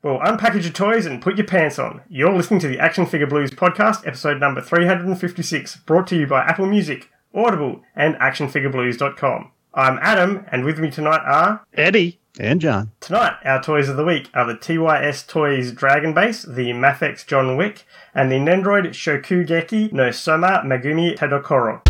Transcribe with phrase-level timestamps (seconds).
[0.00, 2.02] Well, unpackage your toys and put your pants on.
[2.08, 6.42] You're listening to the Action Figure Blues podcast, episode number 356, brought to you by
[6.42, 9.50] Apple Music, Audible, and ActionFigureBlues.com.
[9.74, 12.20] I'm Adam, and with me tonight are Eddie.
[12.38, 12.92] And John.
[13.00, 17.56] Tonight, our toys of the week are the TYS Toys Dragon Base, the Mafex John
[17.56, 17.84] Wick,
[18.14, 21.87] and the Nendroid Shokugeki no Soma Megumi Tadokoro.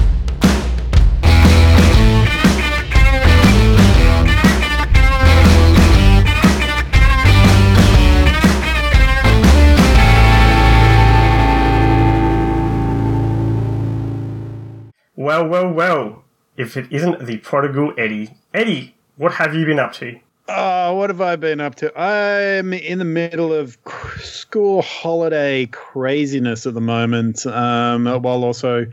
[15.18, 16.22] Well, well, well.
[16.56, 18.30] If it isn't the prodigal Eddie.
[18.54, 20.16] Eddie, what have you been up to?
[20.48, 22.00] Oh, what have I been up to?
[22.00, 23.76] I'm in the middle of
[24.20, 28.86] school holiday craziness at the moment, um, while also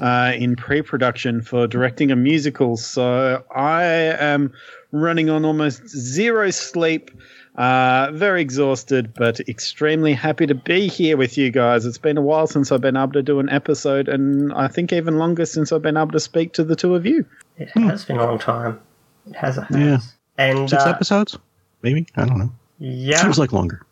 [0.00, 2.76] uh, in pre production for directing a musical.
[2.76, 4.52] So I am
[4.92, 7.10] running on almost zero sleep.
[7.56, 11.84] Uh, very exhausted, but extremely happy to be here with you guys.
[11.84, 14.92] It's been a while since I've been able to do an episode, and I think
[14.92, 17.26] even longer since I've been able to speak to the two of you.
[17.58, 18.80] It has been a long time.
[19.28, 19.58] It has.
[19.58, 19.76] It has.
[19.76, 19.98] Yeah.
[20.38, 21.38] And Six uh, episodes?
[21.82, 22.06] Maybe?
[22.16, 22.52] I don't know.
[22.78, 23.84] yeah, Seems like longer.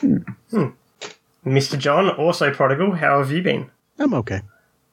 [0.00, 0.16] Hmm.
[1.46, 1.78] Mr.
[1.78, 2.92] John, also prodigal.
[2.92, 3.70] How have you been?
[3.98, 4.40] I'm okay.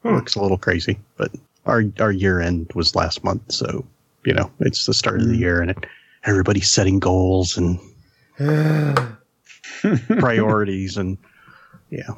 [0.04, 0.10] Hmm.
[0.14, 1.32] Work's a little crazy, but
[1.66, 3.86] our our year end was last month, so
[4.26, 5.22] you know it's the start Hmm.
[5.24, 5.86] of the year, and it,
[6.28, 7.80] everybody's setting goals and
[10.20, 11.18] priorities, and
[11.90, 12.10] yeah.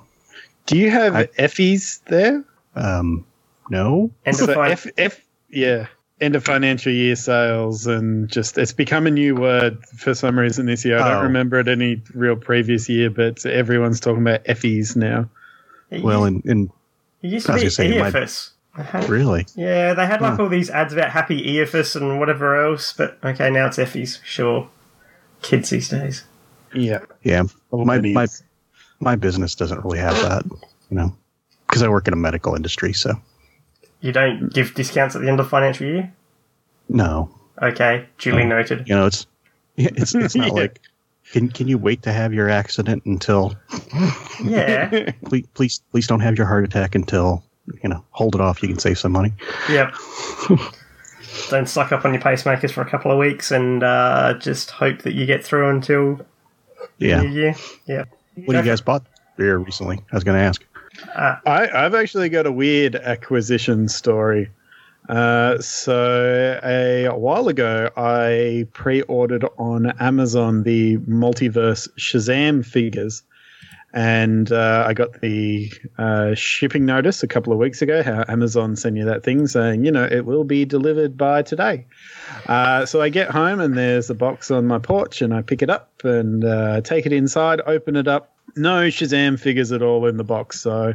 [0.65, 2.43] Do you have I- Effies there?
[2.75, 3.25] Um,
[3.69, 5.87] no, And So of F, F, yeah,
[6.21, 10.65] end of financial year sales, and just it's become a new word for some reason
[10.65, 10.99] this year.
[10.99, 11.13] I Oh.
[11.15, 15.29] don't remember it any real previous year, but everyone's talking about Effies now.
[16.03, 16.69] well, used, and, and
[17.23, 18.51] it used to I was be gonna say, EFS.
[18.77, 20.43] They had- really, Yeah, they had like Huh.
[20.43, 24.19] all these ads about happy EFS and whatever else, but okay, now it's Effie's.
[24.23, 24.67] Sure.
[25.41, 26.23] Kids these days.
[26.73, 27.43] Yeah, yeah.
[27.71, 28.27] My my
[28.99, 30.43] my business doesn't really have that,
[30.89, 31.15] you know,
[31.67, 33.19] because I work in a medical industry, so
[34.01, 36.13] You don't give discounts at the end of financial year?
[36.89, 37.29] no,
[37.61, 38.47] Okay, duly Oh.
[38.47, 38.87] noted.
[38.87, 39.25] you know, it's
[39.77, 40.53] it's it's not Yeah.
[40.61, 40.79] like
[41.31, 43.55] can can you wait to have your accident until
[44.43, 47.43] Yeah, please please please don't have your heart attack until
[47.83, 49.33] you know hold it off you can save some money
[49.69, 49.93] yep.
[51.49, 55.01] don't suck up on your pacemakers for a couple of weeks and uh, just hope
[55.03, 56.19] that you get through until
[56.97, 57.55] yeah New Year.
[57.85, 58.05] Yeah.
[58.45, 59.05] what do you guys bought
[59.37, 60.63] beer recently i was going to ask
[61.15, 64.49] I, I've actually got a weird acquisition story.
[65.07, 73.23] Uh, so a, while ago, I pre-ordered on Amazon the multiverse Shazam figures,
[73.93, 78.03] and uh, I got the uh, shipping notice a couple of weeks ago.
[78.03, 81.87] How Amazon sent you that thing saying, you know, it will be delivered by today.
[82.47, 85.61] Uh, so I get home and there's a box on my porch, and I pick
[85.61, 88.35] it up and uh, take it inside, open it up.
[88.55, 90.61] No Shazam figures at all in the box.
[90.61, 90.93] So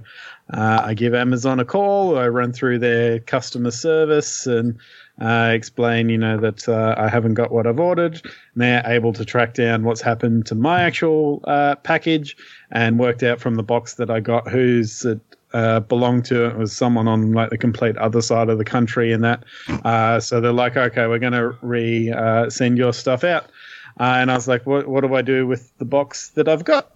[0.53, 2.19] uh, I give Amazon a call.
[2.19, 4.79] I run through their customer service and
[5.21, 8.15] uh, explain, you know, that uh, I haven't got what I've ordered.
[8.25, 12.37] And they're able to track down what's happened to my actual uh, package
[12.71, 15.21] and worked out from the box that I got who's it
[15.53, 16.47] uh, belonged to.
[16.47, 19.45] It was someone on like the complete other side of the country and that.
[19.85, 23.47] Uh, so they're like, okay, we're going to re uh, send your stuff out.
[23.99, 26.91] And I was like, what, what do I do with the box that I've got?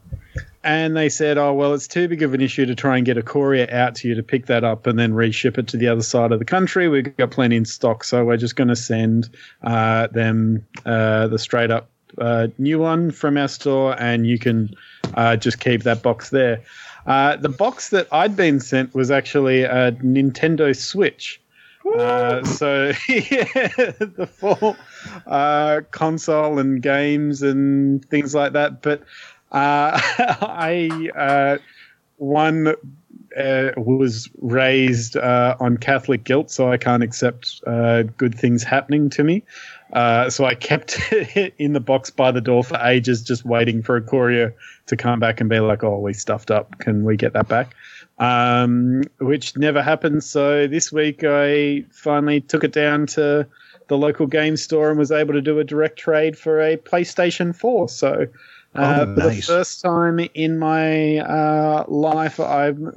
[0.64, 3.16] And they said, oh, well, it's too big of an issue to try and get
[3.16, 5.88] a courier out to you to pick that up and then reship it to the
[5.88, 6.88] other side of the country.
[6.88, 8.04] We've got plenty in stock.
[8.04, 9.30] So we're just going to send
[9.62, 14.74] uh, them uh, the straight up uh, new one from our store and you can
[15.14, 16.62] uh, just keep that box there.
[17.06, 21.40] Uh, the box that I'd been sent was actually a Nintendo Switch.
[21.96, 23.44] Uh, so yeah,
[23.98, 24.76] the full
[25.26, 28.82] uh, console and games and things like that.
[28.82, 29.02] But
[29.52, 30.00] uh,
[30.40, 31.58] I uh,
[32.16, 32.74] one
[33.36, 39.10] uh, was raised uh, on Catholic guilt, so I can't accept uh, good things happening
[39.10, 39.42] to me.
[39.92, 43.82] Uh, so I kept it in the box by the door for ages, just waiting
[43.82, 44.54] for a courier
[44.86, 46.78] to come back and be like, "Oh, we stuffed up.
[46.78, 47.74] Can we get that back?"
[48.18, 50.24] Um, which never happened.
[50.24, 53.46] So this week I finally took it down to
[53.88, 57.54] the local game store and was able to do a direct trade for a PlayStation
[57.56, 57.88] 4.
[57.88, 58.26] So
[58.78, 62.92] uh, Oh, for the first time in my uh, life, I'm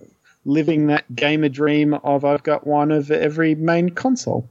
[0.45, 4.47] living that gamer dream of I've got one of every main console.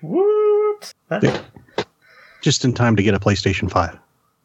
[0.00, 0.92] What?
[1.10, 1.42] Yeah.
[2.42, 3.98] just in time to get a playstation 5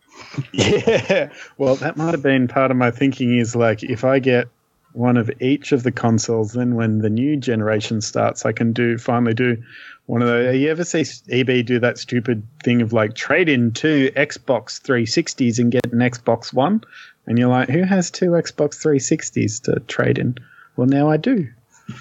[0.54, 1.30] Yeah.
[1.58, 4.48] Well, that might have been part of my thinking is like if I get
[4.94, 6.54] one of each of the consoles.
[6.54, 9.62] Then when the new generation starts, I can do finally do
[10.06, 10.56] one of the.
[10.58, 15.60] You ever see EB do that stupid thing of like trade in two Xbox 360s
[15.60, 16.82] and get an Xbox One?
[17.28, 20.36] And you're like, who has two Xbox 360s to trade in?
[20.76, 21.48] Well, now I do.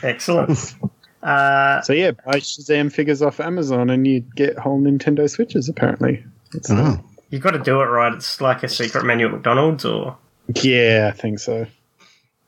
[0.03, 0.75] Excellent.
[1.23, 5.69] uh, So yeah, buy Shazam figures off Amazon and you get whole Nintendo Switches.
[5.69, 8.15] Apparently, It's- Oh, you've got to do it right.
[8.15, 10.17] It's like a secret menu at McDonald's, or
[10.63, 11.67] yeah, I think so.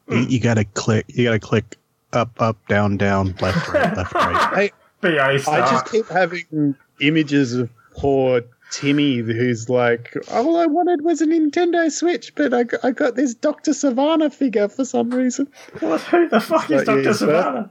[0.08, 1.04] You, you gotta click.
[1.08, 1.76] You gotta click
[2.12, 4.72] up, up, down, down, left, right, left, right.
[5.00, 11.20] BA I just keep having images of poor Timmy who's like, all I wanted was
[11.20, 13.72] a Nintendo Switch, but I got, I got this Dr.
[13.72, 15.46] Sivana figure for some reason.
[15.80, 17.10] What, who the fuck is Like, yeah, Dr.
[17.10, 17.70] Sivana?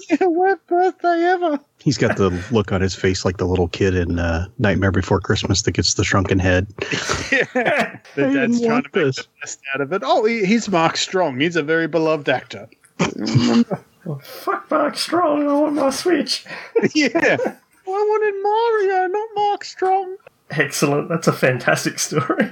[0.20, 1.58] yeah, worst birthday ever.
[1.78, 5.18] He's got the look on his face like the little kid in uh, Nightmare Before
[5.18, 6.66] Christmas that gets the shrunken head.
[7.32, 7.98] yeah.
[8.14, 9.16] The I dad's trying to make this.
[9.16, 10.02] the best out of it.
[10.04, 11.40] Oh, he, he's Mark Strong.
[11.40, 12.68] He's a very beloved actor.
[14.22, 16.44] Fuck Mark Strong, I want my Switch.
[16.94, 17.36] yeah.
[17.86, 20.16] I wanted Mario, not Mark Strong.
[20.58, 21.08] Excellent.
[21.08, 22.50] That's a fantastic story.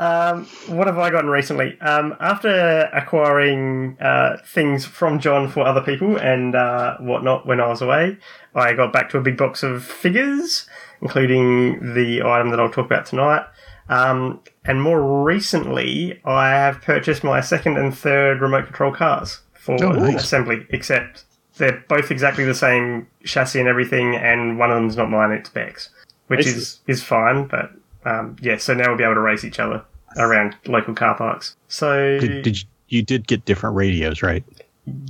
[0.00, 1.78] Um, what have I gotten recently?
[1.80, 7.66] Um, after acquiring uh, things from John for other people and uh, whatnot when I
[7.66, 8.16] was away,
[8.54, 10.68] I got back to a big box of figures,
[11.02, 13.44] including the item that I'll talk about tonight.
[13.88, 19.82] Um, and more recently, I have purchased my second and third remote control cars for
[19.82, 20.22] Oh, nice.
[20.22, 21.24] assembly, except
[21.56, 25.48] they're both exactly the same chassis and everything, and one of them's not mine, it's
[25.50, 25.88] Beck's,
[26.28, 26.54] which Nice.
[26.56, 27.70] is, is fine, but
[28.04, 29.82] um, yeah, so now we'll be able to race each other
[30.16, 31.56] around local car parks.
[31.68, 34.44] So Did, did you, you did get different radios, right?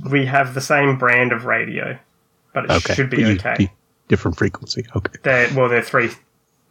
[0.09, 1.97] we have the same brand of radio,
[2.53, 3.55] but it Okay, should be you- okay.
[3.59, 3.69] you-
[4.09, 4.83] different frequency.
[4.95, 5.13] Okay.
[5.23, 6.09] They're, well, they're three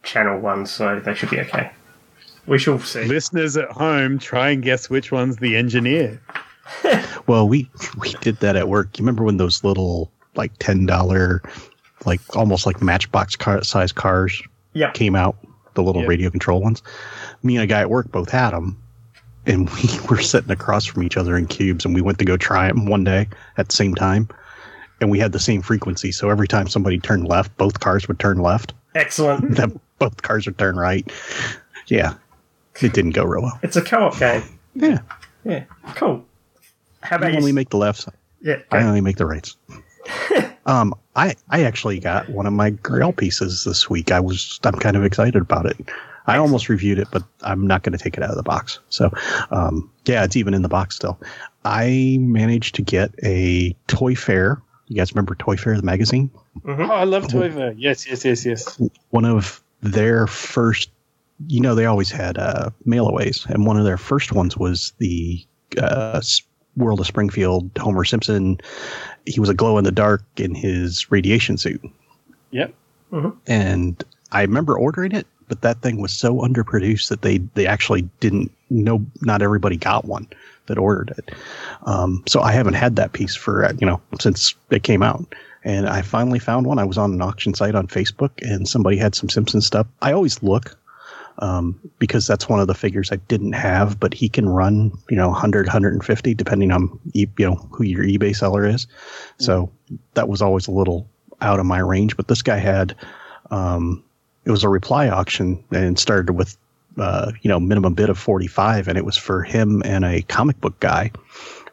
[0.03, 1.71] channel ones, so they should be okay.
[2.47, 3.05] We shall see.
[3.05, 6.21] Listeners at home, try and guess which one's the engineer.
[7.27, 8.99] Well, we we did that at work.
[8.99, 11.43] You remember when those little like ten dollar,
[12.05, 14.43] like almost like Matchbox car size cars
[14.75, 14.95] Yep.
[14.95, 15.37] came out,
[15.75, 16.09] the little Yep.
[16.09, 16.83] radio control ones.
[17.43, 18.77] Me and a guy at work both had them,
[19.47, 22.37] and we were sitting across from each other in cubes, and we went to go
[22.37, 24.29] try them one day at the same time,
[25.01, 26.13] and we had the same frequency.
[26.13, 28.73] So every time somebody turned left, both cars would turn left.
[28.95, 29.51] Excellent.
[29.57, 31.11] Then both cars would turn right.
[31.89, 32.15] Yeah,
[32.81, 33.59] it didn't go real well.
[33.63, 34.43] It's a co-op game.
[34.75, 34.99] Yeah,
[35.45, 35.65] Yeah.
[35.97, 36.25] Cool.
[37.03, 37.55] How I about only you?
[37.55, 38.07] make the lefts.
[38.43, 38.57] Yeah.
[38.71, 38.87] I go.
[38.87, 39.57] only make the rights.
[40.69, 44.13] um, I I actually got one of my Grail pieces this week.
[44.13, 45.77] I was I'm kind of excited about it.
[46.27, 48.79] I almost reviewed it, but I'm not going to take it out of the box.
[48.91, 49.11] So,
[49.51, 51.19] um, yeah, it's even in the box still.
[51.65, 54.61] I managed to get a Toy Fair.
[54.89, 56.31] You guys remember Toy Fair, the magazine?
[56.67, 57.73] Oh, I love Toy Fair.
[57.73, 58.81] Yes, yes, yes, yes.
[59.09, 60.91] One of their first,
[61.47, 65.43] you know, they always had uh, mailaways, and one of their first ones was the
[65.81, 66.43] uh, S-
[66.79, 68.61] World of Springfield Homer Simpson.
[69.27, 71.83] He was a glow in the dark in his radiation suit.
[72.51, 72.73] Yep.
[73.47, 74.03] and
[74.33, 78.53] I remember ordering it, but that thing was so underproduced that they they actually didn't
[78.71, 79.05] know.
[79.23, 80.27] Not everybody got one
[80.67, 81.35] that ordered it.
[81.85, 85.35] Um, so I haven't had that piece for uh, you know since it came out.
[85.65, 86.79] And I finally found one.
[86.79, 89.87] I was on an auction site on Facebook, and somebody had some Simpson stuff.
[90.01, 90.79] I always look
[91.39, 95.17] um, because that's one of the figures I didn't have, but he can run, you
[95.17, 98.87] know, 100, 150, depending on, e- you know, who your eBay seller is.
[99.39, 99.71] So
[100.15, 101.09] that was always a little
[101.41, 102.17] out of my range.
[102.17, 102.95] But this guy had,
[103.51, 104.03] um,
[104.45, 106.57] it was a reply auction and started with,
[106.97, 110.61] uh, you know, minimum bid of 45, and it was for him and a comic
[110.61, 111.13] book guy.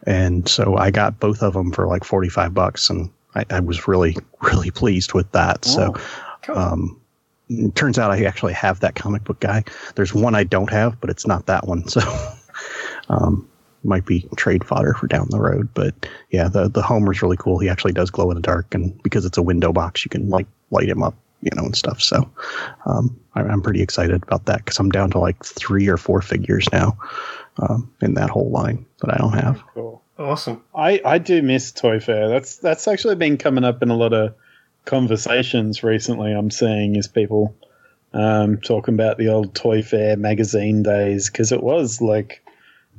[0.06, 3.88] And so I got both of them for like 45 bucks, and I, I was
[3.88, 5.66] really, really pleased with that.
[5.66, 5.96] So,
[6.44, 6.58] Cool.
[6.58, 7.02] um,
[7.76, 9.64] turns out I actually have that comic book guy.
[9.96, 11.84] There's one I don't have, but it's not that one.
[11.96, 12.02] So,
[13.10, 13.48] um,
[13.84, 15.70] might be trade fodder for down the road.
[15.74, 15.94] But
[16.32, 17.60] yeah, the the Homer's really cool.
[17.60, 20.30] He actually does glow in the dark, and because it's a window box, you can
[20.30, 22.02] like light him up, you know, and stuff.
[22.02, 22.30] So,
[22.86, 26.22] um, I, I'm pretty excited about that because I'm down to like three or four
[26.22, 26.98] figures now
[27.58, 29.62] um, in that whole line that I don't have.
[29.74, 30.02] Cool.
[30.18, 30.64] Awesome.
[30.74, 32.30] I, I do miss Toy Fair.
[32.30, 34.34] That's that's actually been coming up in a lot of
[34.86, 36.32] conversations recently.
[36.32, 37.56] I'm seeing is people
[38.14, 42.44] um, talking about the old Toy Fair magazine days because it was like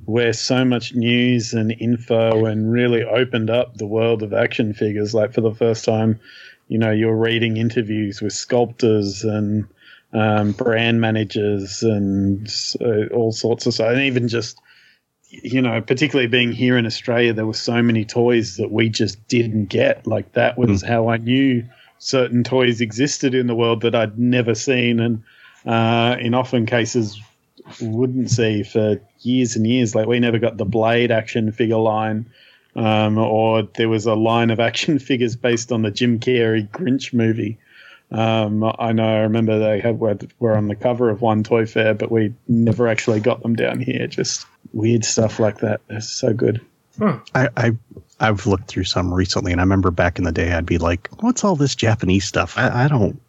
[0.05, 5.14] where so much news and info and really opened up the world of action figures.
[5.14, 6.21] Like for the first time,
[6.69, 9.66] you know, you're reading interviews with sculptors and
[10.12, 12.49] um, brand managers and
[12.81, 14.61] uh, all sorts of stuff, and even just
[15.28, 19.26] you know, particularly being here in Australia, there were so many toys that we just
[19.28, 20.07] didn't get.
[20.07, 21.64] Like that was how I knew
[21.99, 25.23] certain toys existed in the world that I'd never seen, and
[25.65, 27.21] uh, in often cases,
[27.81, 29.95] wouldn't see for years and years.
[29.95, 32.26] Like we never got the Blade action figure line,
[32.75, 37.12] um, or there was a line of action figures based on the Jim Carrey Grinch
[37.12, 37.59] movie.
[38.12, 39.09] Um, I know.
[39.09, 42.35] I remember they had were, were on the cover of one toy fair, but we
[42.47, 44.07] never actually got them down here.
[44.07, 45.81] Just weird stuff like that.
[45.88, 46.61] They're so good.
[47.35, 47.76] I, I
[48.19, 51.09] I've looked through some recently, and I remember back in the day, I'd be like,
[51.21, 52.57] "What's all this Japanese stuff?
[52.57, 53.21] I, I don't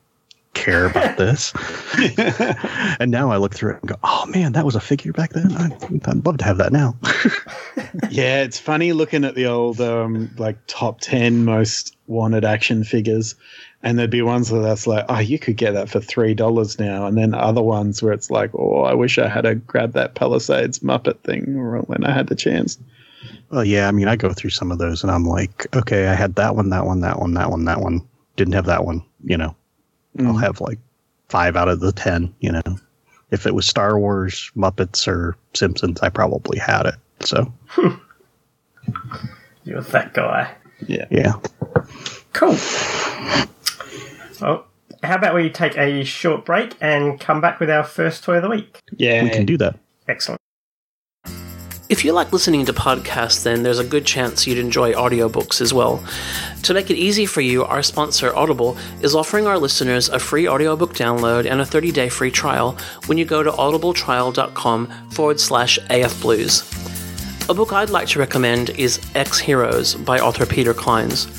[0.54, 1.54] care about this."
[3.00, 5.32] and now I look through it and go, "Oh man, that was a figure back
[5.32, 5.52] then.
[5.52, 5.66] I,
[6.06, 6.96] I'd love to have that now."
[8.10, 13.36] yeah, it's funny looking at the old um, like top ten most wanted action figures,
[13.84, 16.80] and there'd be ones where that's like, oh, you could get that for three dollars
[16.80, 19.94] now, and then other ones where it's like, oh, I wish I had to grab
[19.94, 21.44] that Palisades Muppet thing
[21.88, 22.78] when I had the chance.
[23.50, 26.14] Well, yeah, I mean, I go through some of those, and I'm like, okay, I
[26.14, 28.08] had that one, that one, that one, that one, that one.
[28.36, 29.04] Didn't have that one.
[29.24, 29.56] You know,
[30.20, 30.42] I'll mm.
[30.42, 30.80] have like
[31.30, 32.34] five out of the ten.
[32.40, 32.80] You know,
[33.32, 36.96] if it was Star Wars, Muppets, or Simpsons, I probably had it.
[37.22, 37.52] So
[39.64, 40.54] You're that guy.
[40.86, 41.34] Yeah, yeah.
[42.34, 42.58] Cool.
[44.40, 44.66] Well,
[45.04, 48.44] how about we take a short break and come back with our first toy of
[48.44, 48.80] the week?
[48.96, 49.78] yeah, We can do that.
[50.08, 50.40] Excellent.
[51.90, 55.74] If you like listening to podcasts, then there's a good chance you'd enjoy audiobooks as
[55.74, 56.04] well.
[56.64, 60.50] To make it easy for you, our sponsor Audible is offering our listeners a free
[60.50, 65.80] audiobook download and a 30 day free trial when you go to audibletrial.com forward slash
[65.90, 66.66] afblues.
[67.50, 71.30] A book I'd like to recommend is Ex-Heroes by author Peter Clines.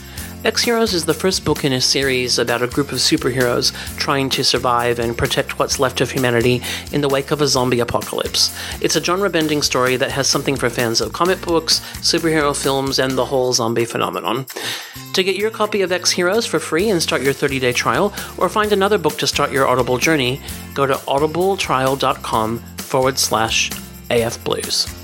[0.45, 4.45] Ex-Heroes is the first book in a series about a group of superheroes trying to
[4.45, 8.57] survive and protect what's left of humanity in the wake of a zombie apocalypse.
[8.80, 13.00] It's a genre bending story that has something for fans of comic books, superhero films,
[13.00, 14.47] and the whole zombie phenomenon.
[15.14, 18.49] To get your copy of Ex-Heroes for free and start your 30 day trial, or
[18.49, 20.40] find another book to start your Audible journey,
[20.73, 23.71] go to audibletrial.com forward slash
[24.09, 24.98] afblues.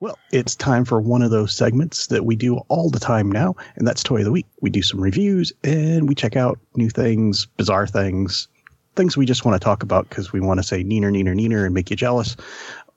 [0.00, 3.56] Well, it's time for one of those segments that we do all the time now,
[3.74, 4.46] and that's Toy of the Week.
[4.60, 8.46] We do some reviews and we check out new things, bizarre things,
[8.94, 11.64] things we just want to talk about because we want to say neener, neener, neener
[11.64, 12.36] and make you jealous.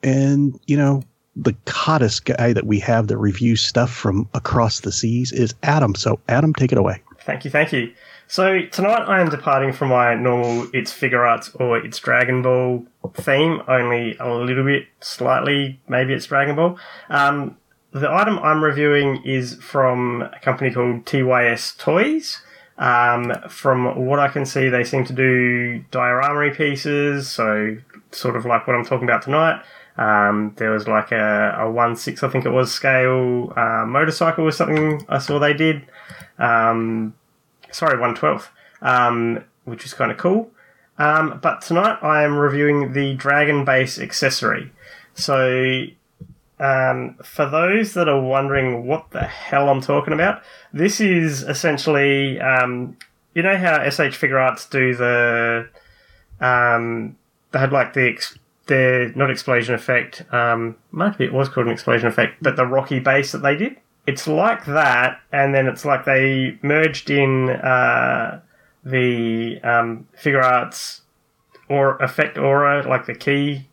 [0.04, 1.02] And, you know,
[1.36, 5.96] the hottest guy that we have that reviews stuff from across the seas is Adam.
[5.96, 7.02] So, Adam, take it away.
[7.22, 7.94] Thank you, thank you.
[8.32, 13.62] So tonight I am departing from my normal it's Figuarts or it's Dragon Ball theme,
[13.68, 16.80] only a little bit slightly, maybe it's Dragon Ball.
[17.10, 17.58] Um,
[17.92, 22.42] the item I'm reviewing is from a company called TYS Toys.
[22.78, 27.76] Um, from what I can see, they seem to do diorama pieces, so
[28.12, 29.62] sort of like what I'm talking about tonight.
[29.98, 34.46] Um, there was like a, a 1 6, I think it was, scale uh, motorcycle
[34.46, 35.86] or something I saw they did.
[36.40, 37.14] Um,
[37.72, 38.48] sorry, 112th,
[38.82, 40.52] um, which is kind of cool.
[40.98, 44.72] Um, but tonight I am reviewing the Dragon Base accessory.
[45.14, 45.86] So,
[46.60, 52.40] um, for those that are wondering what the hell I'm talking about, this is essentially,
[52.40, 52.98] um,
[53.34, 55.70] you know how SH Figuarts do the,
[56.40, 57.18] um,
[57.52, 58.38] they had like the, ex-
[58.68, 62.66] the not explosion effect, um, might be it was called an explosion effect, but the
[62.66, 67.50] rocky base that they did it's like that, and then it's like they merged in
[67.50, 68.42] uh,
[68.84, 71.02] the um, Figuarts
[71.70, 73.68] or effect aura, like the key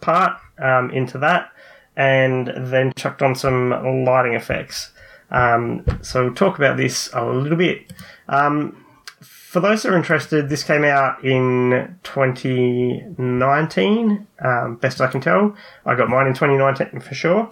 [0.00, 1.50] part, um, into that,
[1.96, 4.92] and then chucked on some lighting effects.
[5.30, 7.92] Um, so we'll talk about this a little bit.
[8.28, 8.84] Um,
[9.20, 15.56] for those that are interested, this came out in 2019, um, best I can tell.
[15.84, 17.50] I got mine in 2019 for sure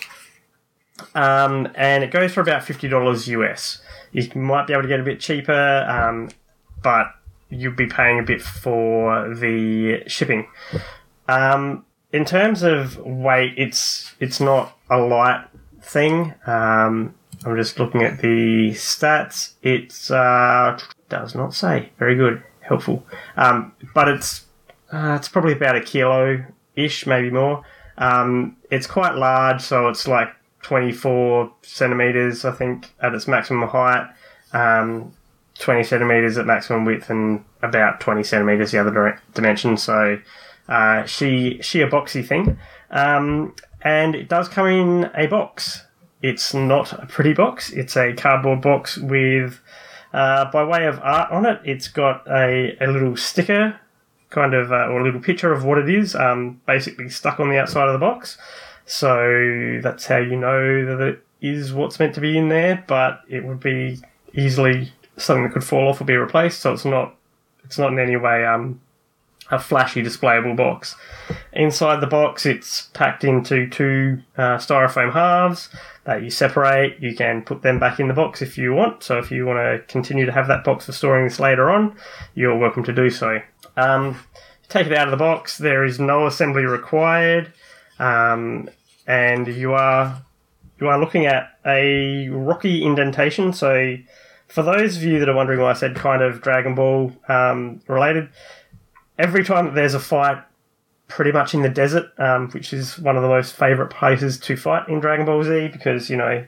[1.14, 3.80] um, and it goes for about fifty dollars US.
[4.12, 6.30] You might be able to get a bit cheaper, um,
[6.82, 7.06] but
[7.50, 10.46] you'll be paying a bit for the shipping.
[11.28, 15.46] Um, in terms of weight, it's it's not a light
[15.82, 16.34] thing.
[16.46, 19.52] Um, I'm just looking at the stats.
[19.62, 23.04] It's uh, does not say very good, helpful,
[23.36, 24.44] um, but it's
[24.92, 26.44] uh, it's probably about a kilo
[26.76, 27.64] ish, maybe more.
[27.98, 30.28] Um, it's quite large, so it's like
[30.64, 34.08] 24 centimeters, I think, at its maximum height,
[34.54, 35.12] um,
[35.58, 39.76] 20 centimeters at maximum width, and about 20 centimeters the other dire- dimension.
[39.76, 40.18] So,
[40.68, 42.58] uh, she she a boxy thing,
[42.90, 45.84] um, and it does come in a box.
[46.22, 47.70] It's not a pretty box.
[47.70, 49.60] It's a cardboard box with,
[50.14, 53.78] uh, by way of art on it, it's got a, a little sticker,
[54.30, 57.50] kind of, uh, or a little picture of what it is, um, basically stuck on
[57.50, 58.38] the outside of the box.
[58.86, 63.22] So that's how you know that it is what's meant to be in there, but
[63.28, 64.00] it would be
[64.34, 66.60] easily something that could fall off or be replaced.
[66.60, 67.14] So it's not
[67.64, 68.80] it's not in any way um,
[69.50, 70.96] a flashy displayable box.
[71.52, 75.68] Inside the box, it's packed into two uh, styrofoam halves
[76.04, 77.00] that you separate.
[77.00, 79.02] You can put them back in the box if you want.
[79.02, 81.96] So if you want to continue to have that box for storing this later on,
[82.34, 83.40] you're welcome to do so.
[83.76, 84.18] Um,
[84.68, 85.58] take it out of the box.
[85.58, 87.52] There is no assembly required,
[87.98, 88.68] um,
[89.06, 90.22] and you are
[90.80, 93.52] you are looking at a rocky indentation.
[93.52, 93.96] So
[94.48, 97.80] for those of you that are wondering why I said kind of Dragon Ball um,
[97.86, 98.28] related,
[99.18, 100.42] every time that there's a fight,
[101.08, 104.56] pretty much in the desert, um, which is one of the most favourite places to
[104.56, 106.44] fight in Dragon Ball Z because, you know,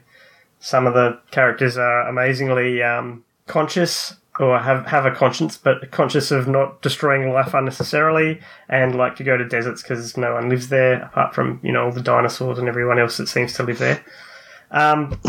[0.59, 6.31] some of the characters are amazingly um, conscious or have, have a conscience, but conscious
[6.31, 10.69] of not destroying life unnecessarily and like to go to deserts because no one lives
[10.69, 13.79] there apart from, you know, all the dinosaurs and everyone else that seems to live
[13.79, 14.05] there.
[14.71, 15.21] Um,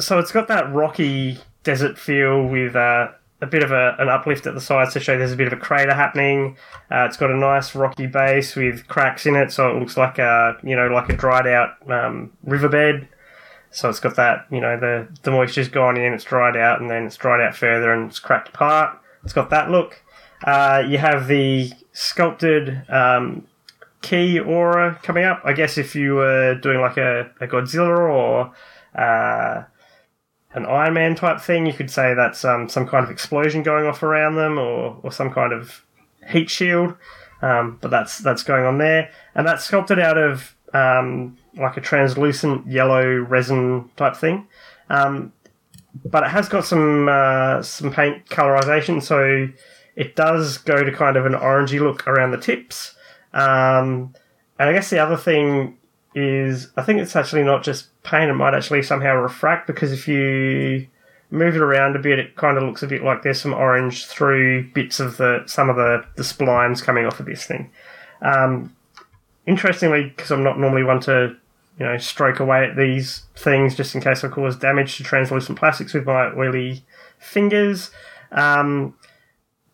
[0.00, 3.08] so it's got that rocky desert feel with uh,
[3.40, 5.52] a bit of a, an uplift at the sides to show there's a bit of
[5.52, 6.56] a crater happening.
[6.90, 10.18] Uh, it's got a nice rocky base with cracks in it, so it looks like
[10.18, 13.08] a you know like a dried out um, riverbed.
[13.70, 16.90] So it's got that you know the the moisture's gone in, it's dried out, and
[16.90, 18.98] then it's dried out further and it's cracked apart.
[19.24, 20.02] It's got that look.
[20.44, 23.46] Uh, you have the sculpted um,
[24.00, 25.42] ki aura coming up.
[25.44, 28.52] I guess if you were doing like a, a Godzilla or
[28.94, 29.64] uh,
[30.52, 31.66] an Iron Man type thing.
[31.66, 35.12] You could say that's um, some kind of explosion going off around them, or, or
[35.12, 35.84] some kind of
[36.28, 36.94] heat shield.
[37.40, 41.80] Um, but that's that's going on there, and that's sculpted out of um, like a
[41.80, 44.46] translucent yellow resin type thing.
[44.90, 45.32] Um,
[46.04, 49.48] but it has got some uh, some paint colorization, so
[49.96, 52.94] it does go to kind of an orangey look around the tips.
[53.32, 54.14] Um,
[54.58, 55.76] and I guess the other thing
[56.14, 60.08] is I think it's actually not just paint, it might actually somehow refract because if
[60.08, 60.86] you
[61.30, 64.06] move it around a bit, it kind of looks a bit like there's some orange
[64.06, 67.70] through bits of the some of the, the splines coming off of this thing.
[68.22, 68.74] Um,
[69.46, 71.36] interestingly, because I'm not normally one to
[71.78, 75.58] you know stroke away at these things just in case I cause damage to translucent
[75.58, 76.84] plastics with my oily
[77.18, 77.90] fingers.
[78.32, 78.94] Um,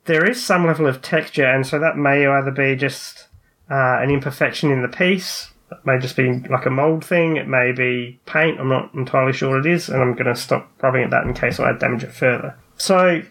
[0.05, 3.29] there is some level of texture, and so that may either be just
[3.71, 7.37] uh, an imperfection in the piece, it may just be like a mold thing.
[7.37, 8.61] It may be paint.
[8.61, 11.25] I'm not entirely sure what it is, and I'm going to stop rubbing at that
[11.25, 12.57] in case I damage it further.
[12.77, 13.23] So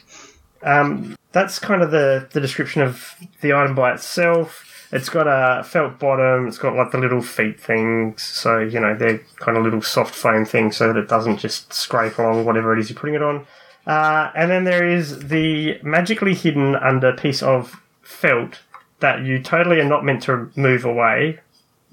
[0.64, 4.66] um, that's kind of the, the description of the item by itself.
[4.94, 6.48] It's got a felt bottom.
[6.48, 8.22] It's got like the little feet things.
[8.22, 11.74] So, you know, they're kind of little soft foam things so that it doesn't just
[11.74, 13.46] scrape along whatever it is you're putting it on.
[13.86, 18.60] Uh, and then there is the magically hidden under piece of felt
[19.00, 21.40] that you totally are not meant to move away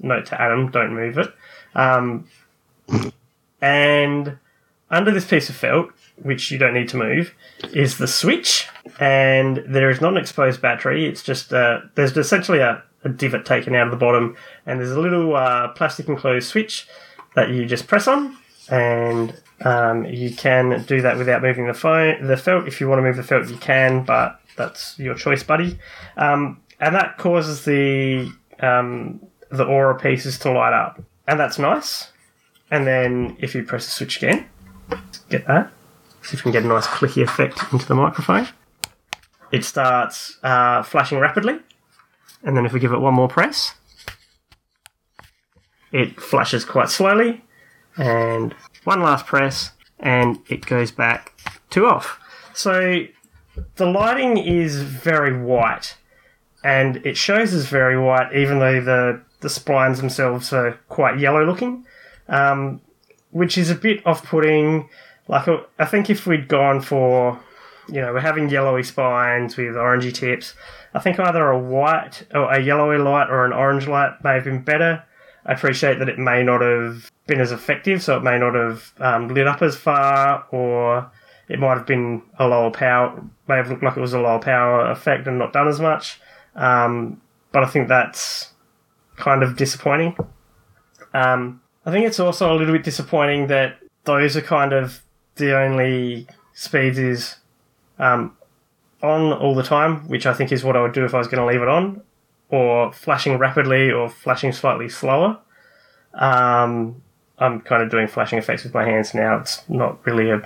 [0.03, 1.33] note to Adam, don't move it.
[1.75, 2.27] Um,
[3.61, 4.37] and
[4.89, 7.33] under this piece of felt, which you don't need to move,
[7.73, 8.67] is the switch.
[8.99, 11.05] And there is not an exposed battery.
[11.05, 14.35] It's just uh, there's essentially a, a, divot taken out of the bottom,
[14.65, 16.87] and there's a little uh, plastic enclosed switch
[17.35, 18.37] that you just press on,
[18.69, 22.67] and um, you can do that without moving the phone, the felt.
[22.67, 25.79] If you want to move the felt, you can, but that's your choice, buddy.
[26.17, 31.01] Um, and that causes the um, the aura pieces to light up.
[31.27, 32.11] And that's nice.
[32.71, 34.47] And then if you press the switch again,
[35.29, 35.71] get that.
[36.23, 38.47] See if we can get a nice clicky effect into the microphone.
[39.51, 41.59] It starts uh, flashing rapidly.
[42.43, 43.75] And then if we give it one more press,
[45.91, 47.43] it flashes quite slowly.
[47.97, 51.39] And one last press, and it goes back
[51.71, 52.19] to off.
[52.53, 53.05] So
[53.75, 55.97] the lighting is very white,
[56.63, 61.43] and it shows as very white, even though the the splines themselves are quite yellow
[61.43, 61.85] looking,
[62.29, 62.79] um,
[63.31, 64.89] which is a bit off putting.
[65.27, 65.47] Like,
[65.79, 67.39] I think if we'd gone for,
[67.87, 70.55] you know, we're having yellowy spines with orangey tips,
[70.93, 74.43] I think either a white or a yellowy light or an orange light may have
[74.43, 75.03] been better.
[75.45, 78.93] I appreciate that it may not have been as effective, so it may not have
[78.99, 81.09] um, lit up as far, or
[81.47, 84.39] it might have been a lower power, may have looked like it was a lower
[84.39, 86.19] power effect and not done as much.
[86.55, 88.53] Um, but I think that's
[89.15, 90.15] kind of disappointing.
[91.13, 95.01] Um, I think it's also a little bit disappointing that those are kind of
[95.35, 97.35] the only speeds is
[98.01, 98.35] um,
[99.01, 101.27] on all the time, which I think is what I would do if I was
[101.27, 102.01] going to leave it on,
[102.49, 105.39] or flashing rapidly or flashing slightly slower.
[106.13, 107.01] Um,
[107.37, 109.37] I'm kind of doing flashing effects with my hands now.
[109.37, 110.41] It's not really a,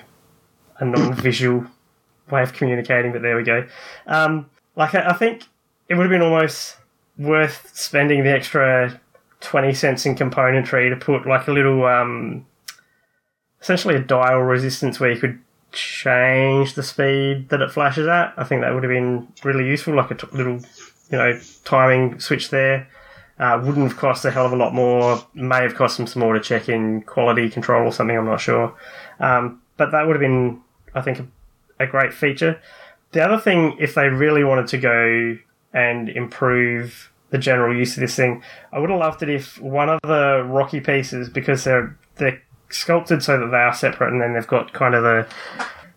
[0.77, 1.65] a non-visual
[2.29, 3.65] way of communicating, but there we go.
[4.05, 5.43] Um, like I, I think
[5.89, 6.77] it would have been almost
[7.17, 8.99] worth spending the extra
[9.39, 12.45] 20 cents in componentry to put like a little, um,
[13.61, 15.39] essentially a dial resistance where you could
[15.75, 18.33] change the speed that it flashes at.
[18.37, 20.59] I think that would have been really useful, like a t- little
[21.11, 22.87] you know, timing switch there.
[23.37, 25.21] Uh, wouldn't have cost a hell of a lot more.
[25.33, 28.17] May have cost them some more to check in quality control or something.
[28.17, 28.73] I'm not sure.
[29.19, 30.61] Um, but that would have been,
[30.93, 31.27] I think, a,
[31.83, 32.59] a great feature.
[33.11, 35.37] The other thing, if they really wanted to go
[35.73, 39.89] and improve the general use of this thing, I would have loved it if one
[39.89, 42.41] of the rocky pieces, because they're they're
[42.75, 45.27] sculpted so that they are separate, and then they've got kind of the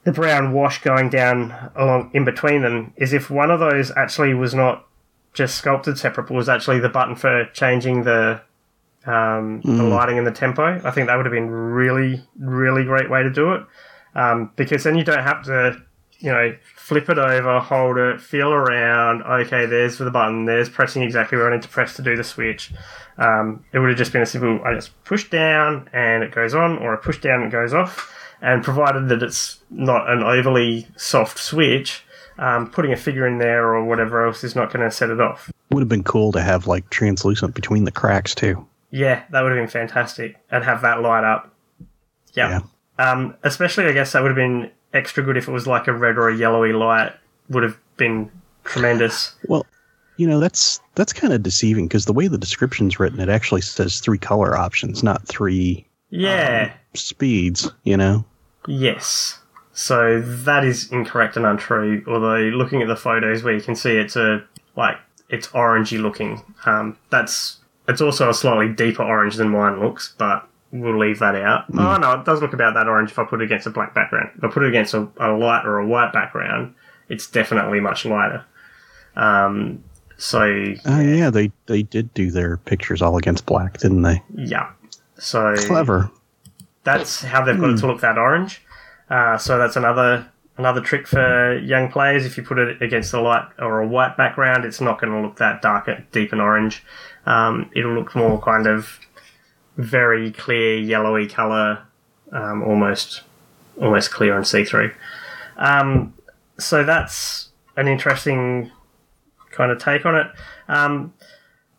[0.04, 4.32] the brown wash going down along in between them, is if one of those actually
[4.32, 4.86] was not
[5.34, 8.40] just sculpted separate, but was actually the button for changing the
[9.06, 10.80] um, the lighting and the tempo.
[10.84, 13.62] I think that would have been really, really great way to do it.
[14.14, 15.80] Um, because then you don't have to,
[16.18, 16.56] you know,
[16.88, 19.22] flip it over, hold it, feel around.
[19.22, 20.46] Okay, there's the button.
[20.46, 22.72] There's pressing exactly where I need to press to do the switch.
[23.18, 24.64] Um, it would have just been a simple.
[24.64, 27.74] I just push down and it goes on, or I push down and it goes
[27.74, 28.14] off.
[28.40, 32.04] And provided that it's not an overly soft switch,
[32.38, 35.20] um, putting a figure in there or whatever else is not going to set it
[35.20, 35.50] off.
[35.70, 38.64] Would have been cool to have like translucent between the cracks too.
[38.92, 40.36] Yeah, that would have been fantastic.
[40.50, 41.52] And have that light up.
[42.32, 42.60] Yeah.
[42.98, 43.10] Yeah.
[43.10, 45.92] Um, especially, I guess that would have been extra good if it was like a
[45.92, 47.12] red or a yellowy light.
[47.48, 48.30] Would have been
[48.64, 49.34] tremendous.
[49.48, 49.64] Well,
[50.18, 53.62] you know that's that's kind of deceiving because the way the description's written, it actually
[53.62, 56.72] says three color options, not three Yeah.
[56.94, 57.70] speeds.
[57.84, 58.24] You know.
[58.66, 59.38] Yes.
[59.72, 62.02] So that is incorrect and untrue.
[62.08, 64.44] Although looking at the photos where you can see it's a
[64.76, 64.96] like
[65.28, 66.42] it's orangey looking.
[66.66, 71.34] Um, that's it's also a slightly deeper orange than mine looks, but we'll leave that
[71.34, 71.64] out.
[71.76, 73.94] Oh no, it does look about that orange if I put it against a black
[73.94, 74.30] background.
[74.36, 76.74] If I put it against a, a light or a white background,
[77.08, 78.44] it's definitely much lighter.
[79.16, 79.82] Um,
[80.16, 80.40] so
[80.86, 84.22] Oh yeah, they they did do their pictures all against black, didn't they?
[84.34, 84.70] yeah,
[85.18, 86.10] so Clever.
[86.84, 88.62] that's how they've got it to look that orange.
[89.10, 90.26] Uh, so that's another
[90.58, 92.26] another trick for young players.
[92.26, 95.20] If you put it against a light or a white background, it's not going to
[95.20, 96.84] look that dark, deep and orange.
[97.26, 98.98] Um, it'll look more kind of
[99.78, 101.82] very clear, yellowy color,
[102.32, 103.22] um, almost
[103.80, 104.92] almost clear and see through.
[105.56, 106.12] Um,
[106.58, 108.70] so that's an interesting
[109.52, 110.26] kind of take on it.
[110.66, 111.14] Um,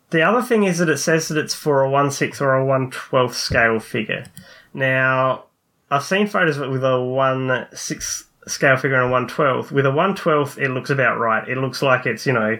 [0.08, 2.64] the other thing is that it says that it's for a one sixth or a
[2.64, 4.24] one twelfth scale figure.
[4.72, 5.44] Now,
[5.90, 9.70] I've seen photos of it with a one sixth scale figure and a one twelfth.
[9.70, 11.46] With a one twelfth, it looks about right.
[11.46, 12.58] It looks like it's you know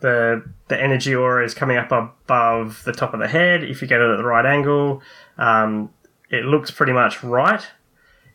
[0.00, 3.62] the the energy aura is coming up above the top of the head.
[3.62, 5.02] If you get it at the right angle,
[5.36, 5.90] um,
[6.30, 7.62] it looks pretty much right.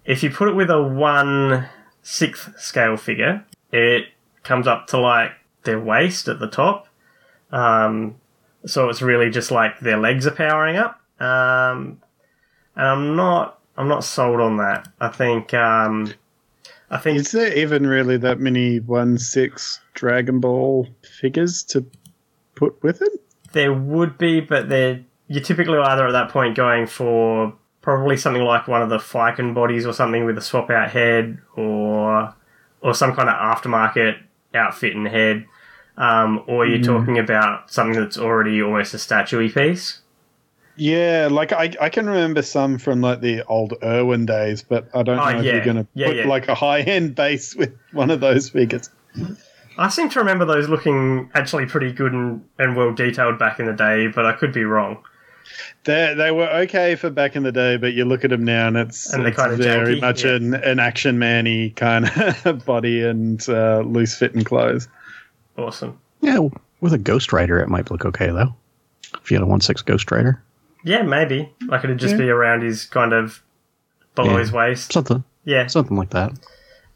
[0.06, 1.68] If you put it with a one
[2.04, 4.10] sixth scale figure, it
[4.44, 5.32] comes up to like
[5.64, 6.88] their waist at the top.
[7.52, 8.18] Um,
[8.68, 11.02] so it's really just like their legs are powering up.
[11.20, 12.02] Um,
[12.76, 14.88] and I'm not I'm not sold on that.
[15.00, 16.14] I think um,
[16.90, 20.88] I think Is there even really that many one six Dragon Ball
[21.20, 21.86] figures to
[22.56, 23.12] put with it?
[23.54, 28.44] there would be, but they're you're typically either at that point going for probably something
[28.44, 32.34] like one of the Phicen bodies or something with a swap out head or
[32.82, 34.18] or some kind of aftermarket
[34.54, 35.46] outfit and head.
[35.98, 40.02] Um, or you're talking about something that's already almost a statuey piece.
[40.76, 45.04] Yeah, like I, I can remember some from like the old Irwin days, but I
[45.04, 46.28] don't Oh, know if you're going to Yeah, put yeah.
[46.28, 48.90] like a high end base with one of those figures.
[49.78, 53.66] I seem to remember those looking actually pretty good and, and well detailed back in
[53.66, 55.04] the day, but I could be wrong.
[55.84, 58.68] They they were okay for back in the day, but you look at them now
[58.68, 60.32] and it's, And it's kinda very janky, much yeah.
[60.36, 62.10] an, an action manny kind
[62.46, 64.88] of body and uh, loose fitting clothes.
[65.58, 66.00] Awesome.
[66.22, 66.40] Yeah,
[66.82, 68.56] with a Ghost Rider, it might look okay though.
[69.22, 70.42] If you had a one six Ghost Rider,
[70.84, 71.52] Yeah, maybe.
[71.68, 72.22] Like it'd just Yeah.
[72.22, 73.44] be around his kind of
[74.16, 74.40] below Yeah.
[74.40, 74.94] his waist.
[74.94, 75.68] something Yeah.
[75.68, 76.32] something like that.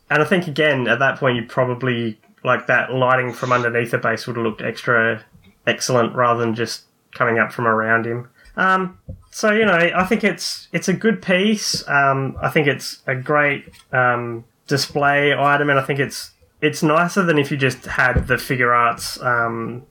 [0.10, 3.98] And I think again at that point you probably like that lighting from underneath the
[3.98, 5.24] base would have looked extra
[5.68, 8.30] excellent rather than just coming up from around him.
[8.56, 9.00] Um,
[9.32, 11.88] so you know, I think it's it's a good piece.
[11.88, 17.24] Um, I think it's a great um, display item, and I think it's it's nicer
[17.24, 19.84] than if you just had the Figuarts um,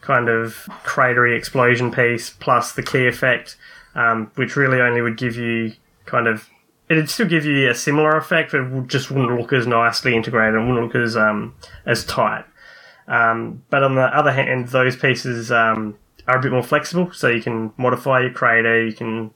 [0.00, 3.56] kind of cratery explosion piece plus the ki effect,
[3.94, 5.74] um, which really only would give you
[6.06, 6.48] kind of
[6.90, 10.56] it'd still give you a similar effect, but it just wouldn't look as nicely integrated.
[10.56, 11.54] It wouldn't look as um,
[11.86, 12.44] as tight.
[13.06, 17.28] Um, but on the other hand, those pieces um, are a bit more flexible, so
[17.28, 19.30] you can modify your crater, you can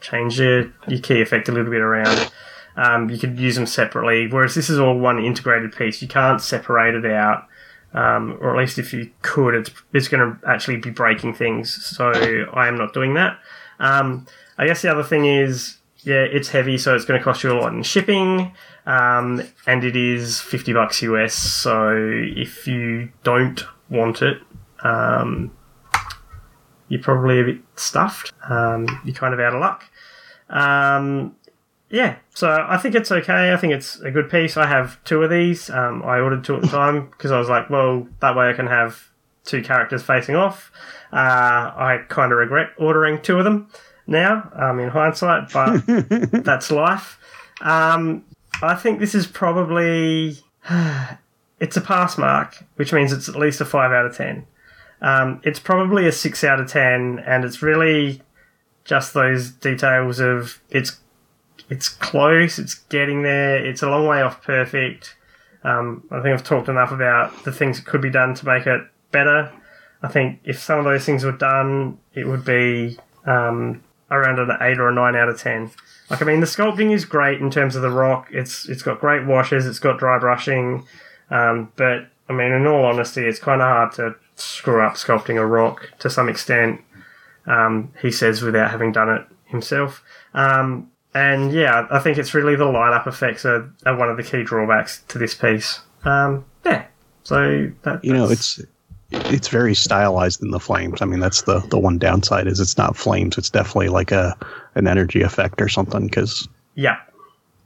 [0.00, 2.30] change your, your ki effect a little bit around.
[2.76, 6.00] Um, you could use them separately, whereas this is all one integrated piece.
[6.00, 7.46] You can't separate it out,
[7.92, 11.74] um, or at least if you could, it's, it's going to actually be breaking things.
[11.84, 12.12] So
[12.52, 13.38] I am not doing that.
[13.80, 17.42] Um, I guess the other thing is, yeah, it's heavy, so it's going to cost
[17.42, 18.52] you a lot in shipping,
[18.86, 21.34] um, and it is fifty bucks US.
[21.34, 24.38] So if you don't want it,
[24.84, 25.50] um,
[26.88, 28.32] you're probably a bit stuffed.
[28.48, 29.84] Um, you're kind of out of luck.
[30.48, 31.34] Um,
[31.90, 33.52] yeah, so I think it's okay.
[33.52, 34.56] I think it's a good piece.
[34.56, 35.68] I have two of these.
[35.70, 38.52] Um, I ordered two at the time because I was like, well, that way I
[38.52, 39.08] can have
[39.44, 40.70] two characters facing off.
[41.12, 41.16] Uh,
[41.74, 43.68] I kind of regret ordering two of them
[44.08, 45.82] now, um, in hindsight, but
[46.44, 47.18] that's life.
[47.60, 48.24] Um,
[48.62, 50.38] I think this is probably
[51.60, 54.46] it's a pass mark, which means it's at least a five out of ten.
[55.00, 58.22] Um, it's probably a six out of ten, and it's really
[58.84, 60.98] just those details of it's
[61.68, 65.14] it's close, it's getting there, it's a long way off perfect.
[65.64, 68.66] Um, I think I've talked enough about the things that could be done to make
[68.66, 69.52] it better.
[70.02, 74.50] I think if some of those things were done, it would be um, around an
[74.60, 75.70] eight or a nine out of ten.
[76.10, 78.28] Like I mean, the sculpting is great in terms of the rock.
[78.30, 79.66] It's it's got great washes.
[79.66, 80.86] It's got dry brushing,
[81.30, 85.36] um, but I mean, in all honesty, it's kind of hard to screw up sculpting
[85.36, 86.80] a rock to some extent.
[87.46, 90.02] Um, he says without having done it himself.
[90.34, 94.16] Um, and yeah, I think it's really the light up effects are, are one of
[94.16, 95.80] the key drawbacks to this piece.
[96.04, 96.86] Um, yeah,
[97.22, 98.60] so that You know, it's
[99.10, 101.00] it's very stylized in the flames.
[101.00, 103.38] I mean, that's the the one downside is it's not flames.
[103.38, 104.36] It's definitely like a
[104.74, 106.06] an energy effect or something.
[106.06, 106.98] Because Yeah.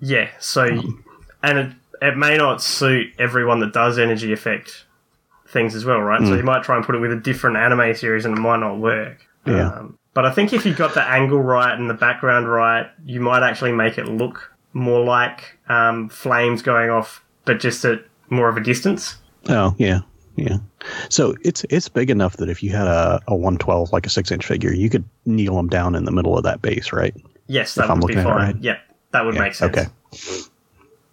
[0.01, 0.31] Yeah.
[0.41, 0.67] So,
[1.43, 4.85] and it, it may not suit everyone that does energy effect
[5.49, 6.21] things as well, right?
[6.27, 8.61] So you might try and put it with a different anime series and it might
[8.61, 9.27] not work.
[9.47, 9.69] Yeah.
[9.69, 13.21] Um, but I think if you got the angle right and the background right, you
[13.21, 18.49] might actually make it look more like um, flames going off, but just at more
[18.49, 19.17] of a distance.
[19.49, 20.01] oh yeah,
[20.37, 20.59] yeah.
[21.09, 24.11] So it's it's big enough that if you had a, a one twelve like a
[24.11, 27.15] six inch figure, you could kneel them down in the middle of that base, right?
[27.49, 28.55] Yes, that I'm would be looking at it fine.
[28.55, 28.63] right.
[28.63, 28.79] Yeah,
[29.13, 29.77] that would Yeah, make sense.
[29.77, 29.87] okay.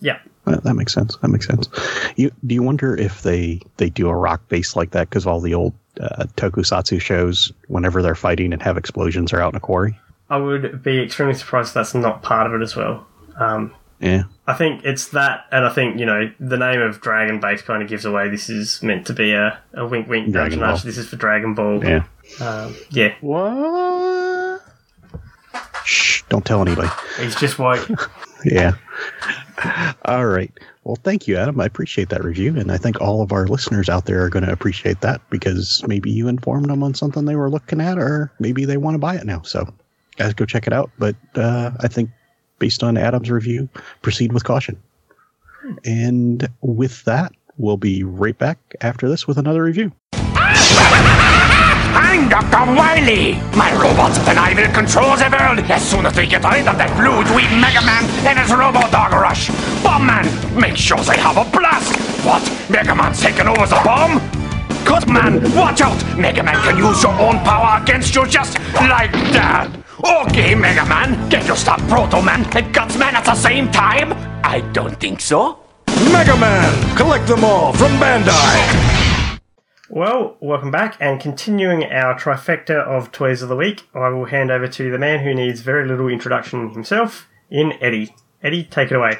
[0.01, 0.19] Yeah.
[0.45, 1.17] That, that makes sense.
[1.17, 1.67] That makes sense.
[2.15, 5.41] You do you wonder if they they do a rock base like that because all
[5.41, 9.59] the old uh, tokusatsu shows, whenever they're fighting and have explosions, are out in a
[9.59, 9.99] quarry?
[10.29, 13.05] I would be extremely surprised if that's not part of it as well.
[13.37, 14.23] Um, Yeah.
[14.47, 17.83] I think it's that, and I think you know the name of Dragon Base kind
[17.83, 20.81] of gives away this is meant to be a, a wink, wink, nudge, Dragon nudge.
[20.81, 20.85] Ball.
[20.85, 21.83] This is for Dragon Ball.
[21.83, 22.03] Yeah.
[22.39, 23.13] Um, yeah.
[23.21, 24.61] What?
[25.83, 26.23] Shh!
[26.29, 26.89] Don't tell anybody.
[27.19, 27.85] He's just white.
[28.45, 28.75] Yeah.
[30.05, 30.49] All right.
[30.85, 31.59] Well, thank you, Adam.
[31.59, 34.45] I appreciate that review, and I think all of our listeners out there are going
[34.45, 38.31] to appreciate that because maybe you informed them on something they were looking at, or
[38.39, 39.41] maybe they want to buy it now.
[39.41, 39.67] So,
[40.15, 40.89] guys, go check it out.
[40.97, 42.11] But uh, I think,
[42.59, 43.69] based on Adam's review,
[44.01, 44.77] proceed with caution.
[45.85, 49.91] And with that, we'll be right back after this with another review.
[51.91, 52.71] I'm Dr.
[52.75, 53.33] Wily!
[53.55, 56.77] My robots and I will control the world as soon as we get rid of
[56.77, 59.49] that blue dweeb Mega Man and his Robo Dog Rush.
[59.83, 60.25] Bomb Man,
[60.59, 61.95] make sure they have a blast!
[62.25, 62.43] What?
[62.69, 64.19] Mega Man's taking over the bomb?
[64.85, 65.97] Cut Man, watch out!
[66.17, 69.78] Mega Man can use your own power against you just like that!
[70.03, 74.13] Okay, Mega Man, can you stop Proto Man and Guts Man at the same time?
[74.45, 75.59] I don't think so.
[75.87, 76.95] Mega Man!
[76.95, 79.39] Collect them all from Bandai!
[79.89, 84.51] Well, welcome back, and continuing our trifecta of toys of the week, I will hand
[84.51, 88.15] over to the man who needs very little introduction himself, in Eddie.
[88.41, 89.19] Eddie, take it away.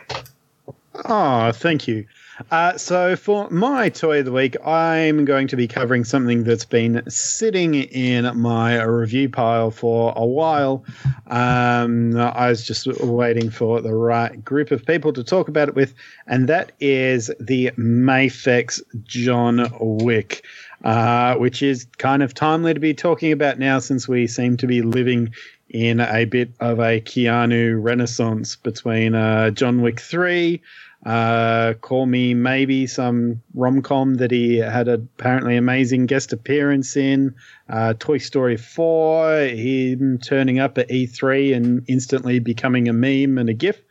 [1.06, 2.06] Oh, thank you.
[2.52, 6.66] Uh, so, for my toy of the week, I'm going to be covering something that's
[6.66, 10.86] been sitting in my review pile for a while.
[11.28, 15.76] Um, I was just waiting for the right group of people to talk about it
[15.76, 15.94] with,
[16.28, 20.46] and that is the Mafex John Wick,
[20.84, 24.68] uh, which is kind of timely to be talking about now since we seem to
[24.68, 25.34] be living
[25.70, 30.62] in a bit of a Keanu renaissance between uh, John Wick 3,
[31.06, 37.36] uh, Call Me Maybe, some rom com that he had apparently amazing guest appearance in,
[37.70, 43.50] uh, Toy Story 4, him turning up at E3 and instantly becoming a meme and
[43.50, 43.82] a GIF.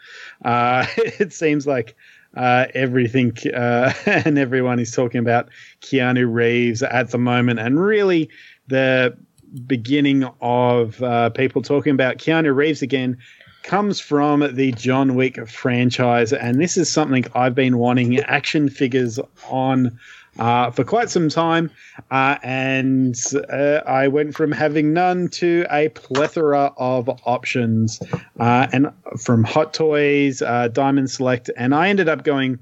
[0.44, 1.96] Uh, it seems like
[2.36, 5.48] uh, everything uh, and everyone is talking about
[5.80, 8.28] Keanu Reeves at the moment, and really
[8.66, 9.16] the
[9.66, 13.16] beginning of uh, people talking about Keanu Reeves again
[13.62, 19.18] comes from the John Wick franchise, and this is something I've been wanting action figures
[19.48, 19.98] on.
[20.38, 21.68] Uh, for quite some time,
[22.12, 23.16] uh, and
[23.52, 28.00] uh, I went from having none to a plethora of options,
[28.38, 32.60] uh, and from Hot Toys, uh, Diamond Select, and I ended up going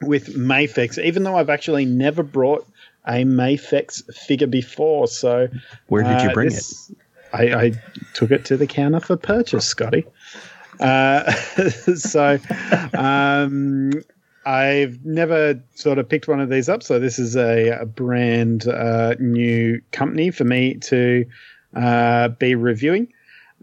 [0.00, 2.68] with Mafex, even though I've actually never brought
[3.04, 5.08] a Mafex figure before.
[5.08, 5.48] So
[5.88, 6.92] Where did you uh, bring this-
[7.32, 7.72] I, I
[8.14, 10.04] took it to the counter for purchase, Scotty.
[10.80, 11.30] Uh,
[11.94, 12.38] so,
[12.94, 13.92] um,
[14.44, 18.66] I've never sort of picked one of these up, so this is a, a brand
[18.66, 21.24] uh, new company for me to
[21.74, 23.12] uh, be reviewing.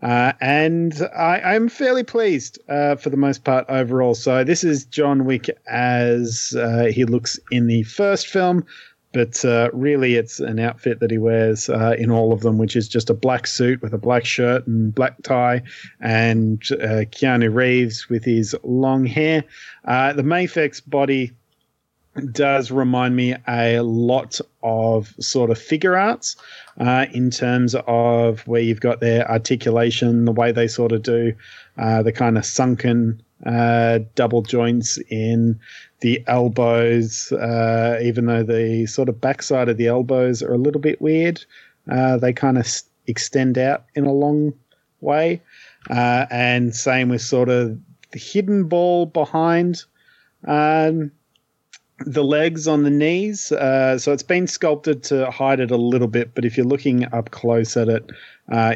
[0.01, 4.15] Uh, and I, I'm fairly pleased uh, for the most part overall.
[4.15, 8.65] So this is John Wick as uh, he looks in the first film,
[9.11, 12.75] but uh, really it's an outfit that he wears uh, in all of them, which
[12.75, 15.61] is just a black suit with a black shirt and black tie,
[15.99, 19.43] and uh, Keanu Reeves with his long hair.
[19.85, 21.33] the Mafex body
[22.31, 26.35] does remind me a lot of sort of Figuarts
[26.79, 31.33] uh, in terms of where you've got their articulation, the way they sort of do
[31.77, 35.59] uh, the kind of sunken uh, double joints in
[36.01, 40.81] the elbows, uh, even though the sort of backside of the elbows are a little
[40.81, 41.43] bit weird.
[41.89, 44.53] Uh, they kind of s- extend out in a long
[45.01, 45.41] way.
[45.89, 47.77] Uh, and same with sort of
[48.11, 49.83] the hidden ball behind.
[50.47, 51.11] Um,
[52.05, 53.51] the legs on the knees.
[53.51, 57.11] Uh, so it's been sculpted to hide it a little bit, but if you're looking
[57.13, 58.09] up close at it,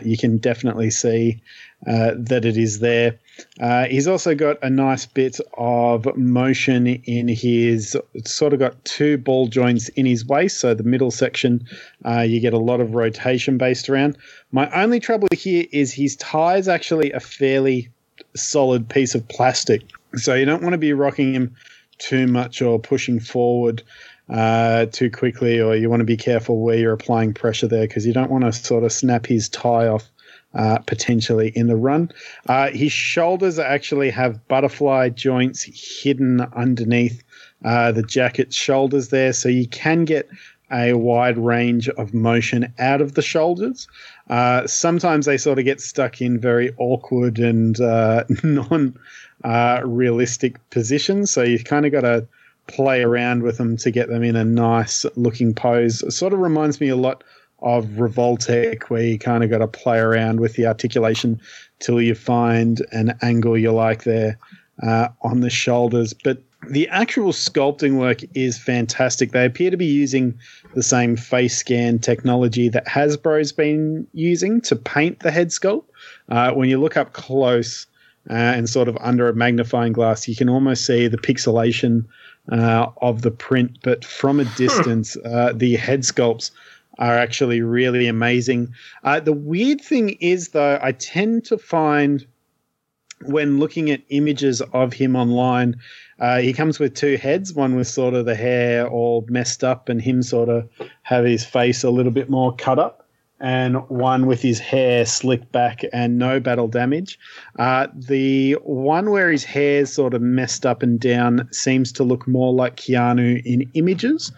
[0.05, 1.41] you can definitely see
[1.85, 3.17] that it is there.
[3.59, 9.17] Uh, he's also got a nice bit of motion in his, sort of got two
[9.17, 10.59] ball joints in his waist.
[10.59, 11.65] So the middle section,
[12.05, 14.17] uh, you get a lot of rotation based around.
[14.51, 17.89] My only trouble here is his tie is actually a fairly
[18.35, 19.81] solid piece of plastic.
[20.15, 21.55] So you don't want to be rocking him
[21.97, 23.83] too much or pushing forward
[24.29, 28.05] uh, too quickly, or you want to be careful where you're applying pressure there because
[28.05, 30.09] you don't want to sort of snap his tie off
[30.53, 32.11] uh, potentially in the run.
[32.47, 37.23] Uh, his shoulders actually have butterfly joints hidden underneath
[37.65, 40.29] uh, the jacket shoulders there, so you can get
[40.71, 43.87] a wide range of motion out of the shoulders.
[44.29, 48.97] Uh, sometimes they sort of get stuck in very awkward and uh, non
[49.43, 51.29] uh, realistic positions.
[51.31, 52.27] So you kind of got to
[52.67, 56.01] play around with them to get them in a nice looking pose.
[56.01, 57.23] It sort of reminds me a lot
[57.63, 61.39] of Revoltech, where you kind of got to play around with the articulation
[61.79, 64.37] till you find an angle you like there
[64.81, 66.13] uh, on the shoulders.
[66.13, 69.31] But the actual sculpting work is fantastic.
[69.31, 70.37] They appear to be using
[70.75, 75.85] the same face scan technology that Hasbro's been using to paint the head sculpt.
[76.29, 77.87] Uh, when you look up close,
[78.29, 82.05] uh, and sort of under a magnifying glass, you can almost see the pixelation
[82.51, 83.77] uh, of the print.
[83.83, 86.51] But from a distance, uh, the head sculpts
[86.97, 88.73] are actually really amazing.
[89.03, 92.25] Uh, the weird thing is, though, I tend to find
[93.25, 95.77] when looking at images of him online,
[96.19, 99.89] uh, he comes with two heads, one with sort of the hair all messed up
[99.89, 100.69] and him sort of
[101.03, 103.03] have his face a little bit more cut up
[103.39, 107.19] and one with his hair slicked back and no battle damage.
[107.59, 112.25] Uh, the one where his hair's sort of messed up and down seems to look
[112.25, 114.31] more like Keanu in images.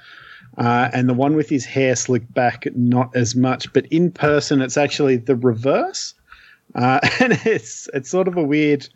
[0.57, 3.71] Uh, and the one with his hair slicked back, not as much.
[3.73, 6.13] But in person, it's actually the reverse.
[6.73, 8.87] Uh, and it's it's sort of a weird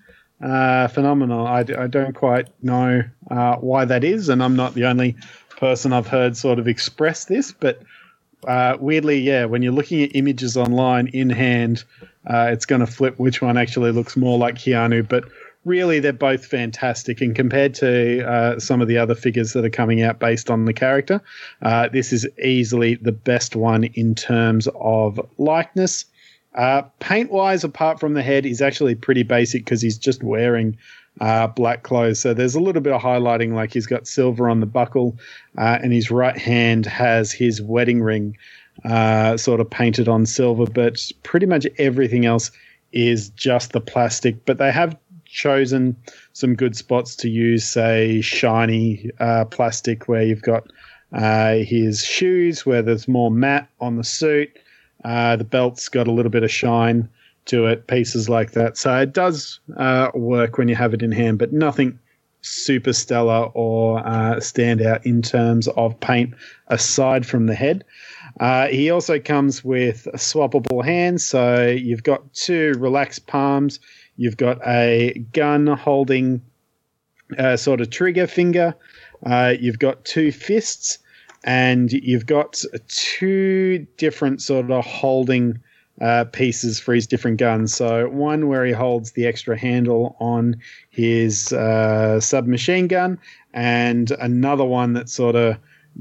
[0.42, 1.48] uh, phenomenon.
[1.48, 5.16] I, I don't quite know uh, why that is, and I'm not the only
[5.50, 7.82] person I've heard sort of express this, but
[8.48, 11.84] uh, weirdly, yeah, when you're looking at images online in hand,
[12.28, 15.08] uh, it's going to flip which one actually looks more like Keanu.
[15.08, 15.26] But
[15.66, 17.22] really, they're both fantastic.
[17.22, 20.66] And compared to uh, some of the other figures that are coming out based on
[20.66, 21.22] the character,
[21.62, 26.06] uh, this is easily the best one in terms of likeness.
[26.56, 30.78] Uh, paint wise, apart from the head, is actually pretty basic because he's just wearing
[31.22, 32.20] uh, black clothes.
[32.20, 35.18] So there's a little bit of highlighting, like he's got silver on the buckle,
[35.58, 38.38] uh, and his right hand has his wedding ring
[38.86, 40.66] uh, sort of painted on silver.
[40.66, 42.52] But pretty much everything else
[42.92, 44.46] is just the plastic.
[44.46, 44.98] But they have
[45.32, 45.96] chosen
[46.34, 50.68] some good spots to use, say, shiny uh, plastic, where you've got
[51.14, 54.50] uh, his shoes, where there's more matte on the suit.
[55.04, 57.08] Uh, the belt's got a little bit of shine
[57.46, 58.78] to it, pieces like that.
[58.78, 61.98] So it does uh, work when you have it in hand, but nothing
[62.42, 66.34] super stellar or uh, stand out in terms of paint
[66.68, 67.84] aside from the head.
[68.40, 73.80] Uh, he also comes with swappable hands, so you've got two relaxed palms.
[74.20, 76.42] You've got a gun holding
[77.38, 78.76] uh, sort of trigger finger.
[79.26, 81.00] Uh, you've got two fists,
[81.46, 85.58] and you've got two different sort of holding
[86.02, 87.74] uh, pieces for his different guns.
[87.74, 90.58] So one where he holds the extra handle on
[90.90, 93.20] his uh, submachine gun,
[93.54, 95.56] and another one that sort of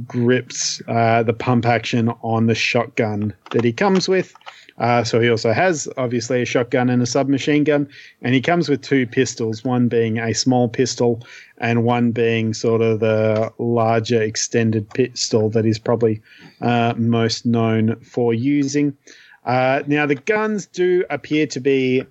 [0.08, 4.34] grips uh, the pump action on the shotgun that he comes with.
[4.78, 7.88] Uh, so he also has obviously a shotgun and a submachine gun,
[8.22, 11.20] and he comes with two pistols, one being a small pistol
[11.58, 16.20] and one being sort of the larger extended pistol that he's probably
[16.60, 18.96] uh, most known for using.
[19.44, 22.04] Uh, now the guns do appear to be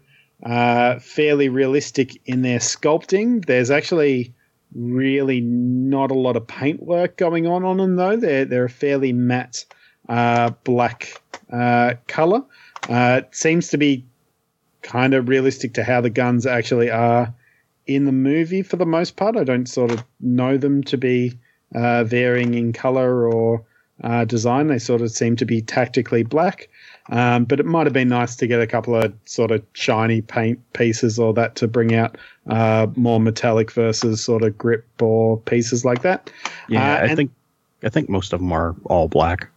[0.44, 3.46] uh, fairly realistic in their sculpting.
[3.46, 4.34] There's actually
[4.76, 8.18] really not a lot of paintwork going on on them though.
[8.18, 9.66] They're they're a fairly matte
[10.10, 11.22] uh, black
[11.52, 12.42] uh, color.
[12.90, 14.06] Uh, it seems to be
[14.82, 17.34] kind of realistic to how the guns actually are
[17.86, 19.36] in the movie for the most part.
[19.36, 21.38] I don't sort of know them to be
[21.76, 23.64] uh, varying in color or
[24.04, 24.68] uh, design.
[24.68, 26.70] They sort of seem to be tactically black.
[27.10, 30.22] Um, but it might have been nice to get a couple of sort of shiny
[30.22, 32.18] paint pieces or that to bring out
[32.48, 36.30] uh, more metallic versus sort of grip or pieces like that.
[36.68, 37.32] Yeah, Uh, I think
[37.84, 39.50] I think most of them are all black.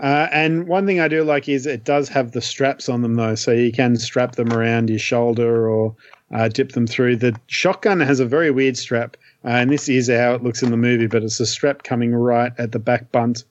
[0.00, 3.14] Uh, and one thing I do like is it does have the straps on them
[3.14, 5.94] though, so you can strap them around your shoulder or
[6.32, 7.16] uh, dip them through.
[7.16, 10.70] The shotgun has a very weird strap, uh, and this is how it looks in
[10.70, 13.44] the movie, but it's a strap coming right at the back bunt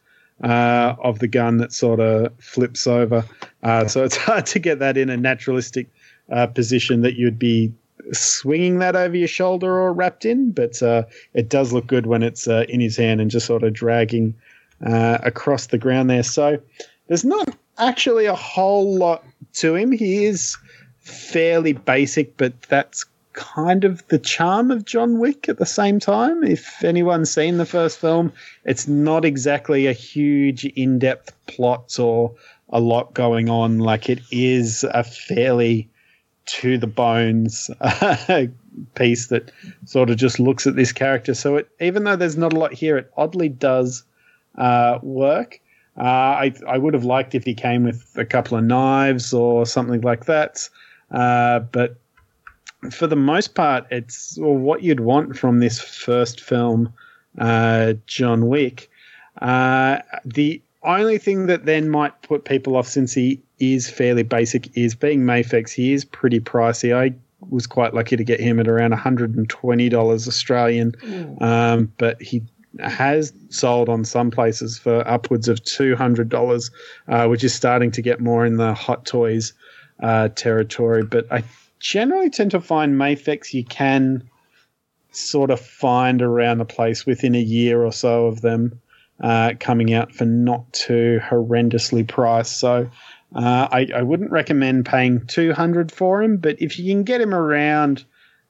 [0.43, 3.24] uh, of the gun that sort of flips over.
[3.62, 5.88] Uh, so it's hard to get that in a naturalistic
[6.32, 7.72] uh, position that you'd be
[8.12, 10.82] swinging that over your shoulder or wrapped in, but
[11.34, 14.34] it does look good when it's in his hand and just sort of dragging
[14.86, 16.24] uh, across the ground there.
[16.24, 16.60] So
[17.08, 19.24] there's not actually a whole lot
[19.54, 19.92] to him.
[19.92, 20.58] He is
[21.00, 26.44] fairly basic, but that's kind of the charm of John Wick at the same time.
[26.44, 28.34] If anyone's seen the first film,
[28.66, 32.36] it's not exactly a huge in depth plot or
[32.70, 33.80] a lot going on.
[33.80, 35.90] Like it is a fairly
[36.46, 37.70] to the bones
[38.96, 39.52] piece that
[39.86, 41.34] sort of just looks at this character.
[41.34, 44.04] So it, even though there's not a lot here, it oddly does
[44.58, 45.60] uh, work.
[45.97, 49.66] Uh, I, I would have liked if he came with a couple of knives or
[49.66, 50.70] something like that.
[51.12, 51.97] Uh, but
[52.91, 56.93] for the most part, it's well, what you'd want from this first film,
[57.38, 58.89] uh, John Wick.
[59.41, 64.76] Uh, the only thing that then might put people off, since he is fairly basic,
[64.78, 65.72] is being Mafex.
[65.72, 66.95] He is pretty pricey.
[66.95, 67.14] I
[67.50, 70.95] was quite lucky to get him at around $120 Australian,
[71.41, 72.41] um, but he
[72.80, 76.72] has sold on some places for upwards of $200,
[77.08, 79.54] uh, which is starting to get more in the hot toys
[80.02, 81.04] uh, territory.
[81.04, 81.44] But I
[81.80, 84.30] generally tend to find Mafex you can
[85.12, 88.80] sort of find around the place within a year or so of them
[89.22, 92.60] uh, coming out for not too horrendously priced.
[92.60, 92.90] So
[93.36, 97.34] uh, I, I wouldn't recommend paying 200 for him, but if you can get him
[97.34, 98.06] around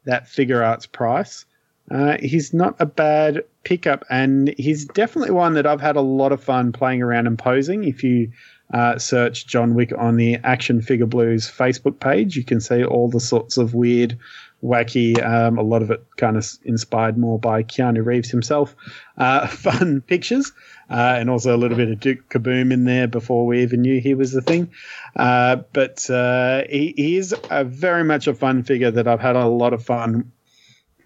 [0.05, 1.45] that Figuarts price,
[1.91, 6.31] uh, he's not a bad pickup, and he's definitely one that I've had a lot
[6.31, 7.83] of fun playing around and posing.
[7.83, 8.31] If you
[8.73, 13.09] uh, search John Wick on the Action Figure Blues Facebook page, you can see all
[13.09, 14.17] the sorts of weird,
[14.63, 18.75] wacky, um, a lot of it kind of inspired more by Keanu Reeves himself,
[19.17, 20.51] uh, fun pictures,
[20.91, 23.99] uh, and also a little bit of Duke Kaboom in there before we even knew
[23.99, 24.69] he was the thing.
[25.15, 29.35] Uh, but uh, he, he is a very much a fun figure that I've had
[29.35, 30.31] a lot of fun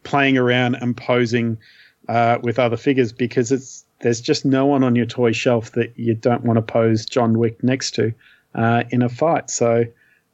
[0.03, 1.57] playing around and posing
[2.09, 5.97] uh, with other figures because it's there's just no one on your toy shelf that
[5.97, 8.13] you don't want to pose John Wick next to
[8.53, 9.49] uh, in a fight.
[9.49, 9.85] So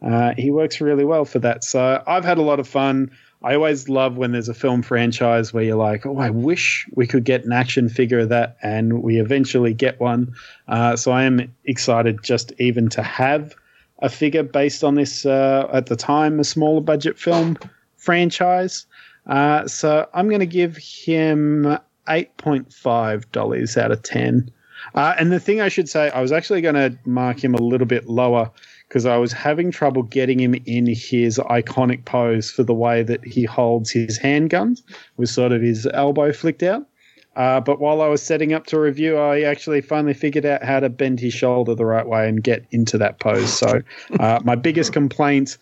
[0.01, 1.63] uh, he works really well for that.
[1.63, 3.11] So I've had a lot of fun.
[3.41, 7.07] I always love when there's a film franchise where you're like, oh, I wish we
[7.07, 10.33] could get an action figure of that, and we eventually get one.
[10.67, 13.55] Uh, so I am excited just even to have
[13.99, 17.57] a figure based on this uh, at the time a smaller budget film
[17.97, 18.85] franchise.
[19.29, 21.77] Uh, so I'm going to give him
[22.09, 24.51] eight point five dollars out of ten.
[24.95, 27.61] Uh, and the thing I should say, I was actually going to mark him a
[27.61, 28.49] little bit lower
[28.87, 33.23] because I was having trouble getting him in his iconic pose for the way that
[33.23, 34.81] he holds his handguns,
[35.17, 36.87] with sort of his elbow flicked out.
[37.35, 40.79] Uh, but while I was setting up to review, I actually finally figured out how
[40.79, 43.53] to bend his shoulder the right way and get into that pose.
[43.53, 43.81] So
[44.19, 45.57] uh, my biggest complaint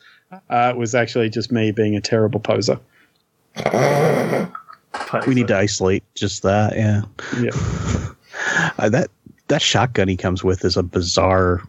[0.50, 2.80] uh, was actually just me being a terrible poser.
[5.28, 6.76] We need to isolate just that.
[6.76, 7.02] Yeah,
[7.40, 7.52] Yeah.
[8.78, 9.10] uh, that
[9.48, 11.62] that shotgun he comes with is a bizarre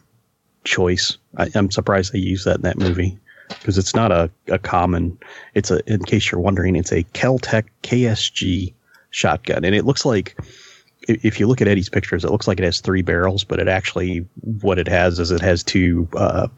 [0.65, 1.17] choice.
[1.37, 3.19] I, I'm surprised they use that in that movie
[3.49, 5.19] because it's not a, a common.
[5.55, 8.75] It's a in case you're wondering, it's a Kel-Tec KSG
[9.11, 10.37] shotgun, and it looks like
[11.09, 13.69] if you look at Eddie's pictures, it looks like it has three barrels, but it
[13.69, 14.27] actually
[14.61, 16.49] what it has is it has two uh,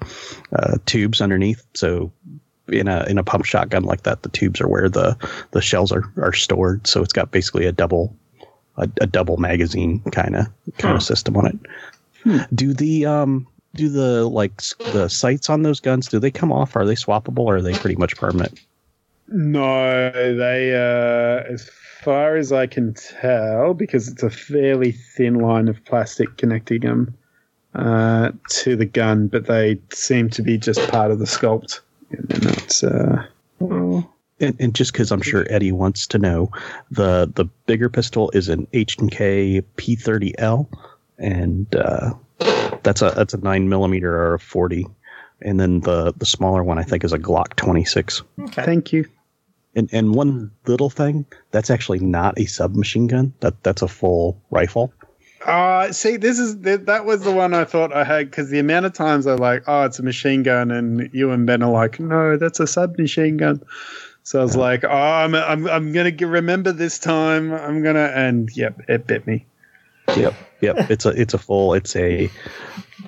[0.52, 1.64] uh, tubes underneath.
[1.74, 2.12] So
[2.70, 5.16] in a in a pump shotgun like that, the tubes are where the
[5.52, 6.86] the shells are are stored.
[6.86, 8.14] So it's got basically a double
[8.76, 10.46] a, a double magazine kind of
[10.78, 12.46] kind of system on it.
[12.54, 14.62] Do the um do the like
[14.92, 16.76] the sights on those guns do they come off?
[16.76, 18.60] Are they swappable or are they pretty much permanent?
[19.32, 21.70] No, they, uh, as
[22.02, 27.16] far as I can tell, because it's a fairly thin line of plastic connecting them
[27.76, 31.80] uh, to the gun, but they seem to be just part of the sculpt.
[32.10, 32.84] And they're not.
[32.84, 34.02] Uh,
[34.40, 36.50] And, and just because I'm sure Eddie wants to know,
[36.90, 40.66] the the bigger pistol is an H and K P30L,
[41.18, 42.14] and uh,
[42.82, 44.86] that's a that's a nine millimeter or a forty,
[45.42, 48.22] and then the the smaller one I think is a Glock 26.
[48.44, 48.64] Okay.
[48.64, 49.04] thank you.
[49.76, 53.34] And and one little thing, that's actually not a submachine gun.
[53.40, 54.92] That that's a full rifle.
[55.44, 58.86] Uh, see, this is that was the one I thought I had because the amount
[58.86, 61.98] of times I like, oh, it's a machine gun, and you and Ben are like,
[61.98, 63.62] no, that's a submachine gun.
[64.22, 67.52] So I was like, oh, I'm I'm I'm gonna g- remember this time.
[67.52, 69.46] I'm gonna, and yep, it bit me.
[70.14, 70.76] Yep, yep.
[70.90, 71.72] it's a it's a full.
[71.72, 72.30] It's a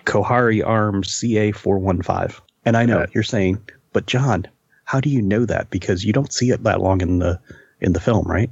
[0.06, 2.40] Kohari Arms CA four one five.
[2.64, 3.60] And I know you're saying,
[3.92, 4.46] but John,
[4.84, 5.68] how do you know that?
[5.68, 7.38] Because you don't see it that long in the
[7.80, 8.50] in the film, right?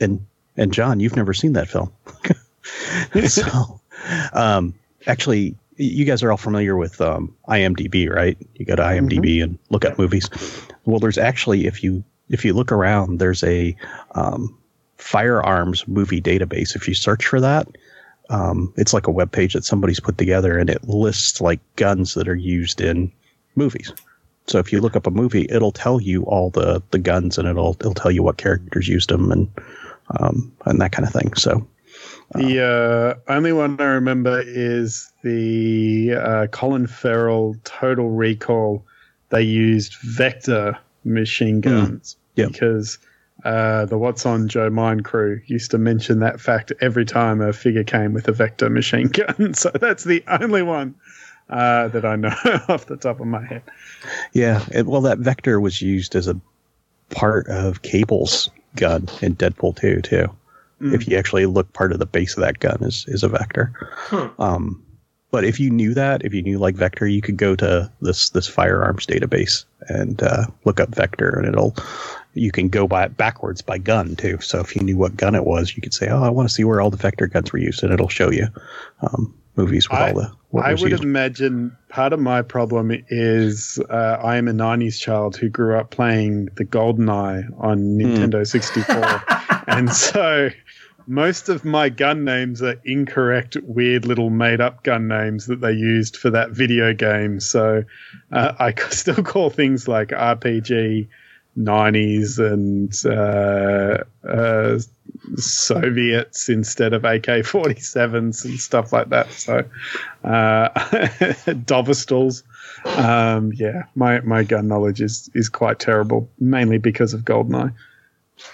[0.00, 0.24] And
[0.56, 1.92] and John, you've never seen that film.
[3.26, 3.80] so,
[4.32, 4.74] um,
[5.06, 8.36] actually, you guys are all familiar with um, IMDb, right?
[8.54, 10.28] You go to IMDb and look up movies.
[10.84, 13.76] Well, there's actually if you if you look around, there's a
[14.14, 14.56] um,
[14.98, 16.76] firearms movie database.
[16.76, 17.66] If you search for that,
[18.28, 22.14] um, it's like a web page that somebody's put together, and it lists like guns
[22.14, 23.10] that are used in
[23.56, 23.92] movies.
[24.46, 27.48] So if you look up a movie, it'll tell you all the the guns, and
[27.48, 29.48] it'll it'll tell you what characters used them, and
[30.18, 31.34] um, and that kind of thing.
[31.34, 31.66] So
[32.32, 38.84] The uh, only one I remember is the uh, Colin Farrell Total Recall.
[39.30, 42.46] They used Vector machine guns yeah.
[42.46, 42.98] because
[43.44, 47.52] uh, the What's on Joe's Mind crew used to mention that fact every time a
[47.52, 49.54] figure came with a Vector machine gun.
[49.54, 50.94] so that's the only one
[51.48, 52.28] uh, that I know
[52.68, 53.62] off the top of my head.
[54.32, 56.40] yeah, it, well, that vector was used as a
[57.10, 60.26] part of Cable's gun in Deadpool 2 too.
[60.80, 63.72] If you actually look, part of the base of that gun is is a vector.
[64.38, 64.82] Um,
[65.30, 68.30] but if you knew that, if you knew like vector, you could go to this
[68.30, 71.76] this firearms database and uh, look up vector, and it'll
[72.34, 74.38] you can go by it backwards by gun too.
[74.40, 76.54] So if you knew what gun it was, you could say, "Oh, I want to
[76.54, 78.48] see where all the vector guns were used," and it'll show you
[79.02, 80.32] um, movies with I- all the.
[80.50, 81.04] What I would used.
[81.04, 85.90] imagine part of my problem is uh, I am a 90s child who grew up
[85.90, 89.22] playing the GoldenEye on Nintendo 64.
[89.68, 90.50] and so
[91.06, 95.72] most of my gun names are incorrect, weird little made up gun names that they
[95.72, 97.40] used for that video game.
[97.40, 97.84] So
[98.32, 101.08] uh, I still call things like RPG
[101.58, 104.78] 90s and uh, uh,
[105.36, 109.30] Soviets instead of AK 47s and stuff like that.
[109.32, 109.64] So,
[110.24, 110.68] uh,
[111.66, 112.42] Dovestals.
[112.84, 117.74] Um, yeah, my, my gun knowledge is, is quite terrible, mainly because of GoldenEye.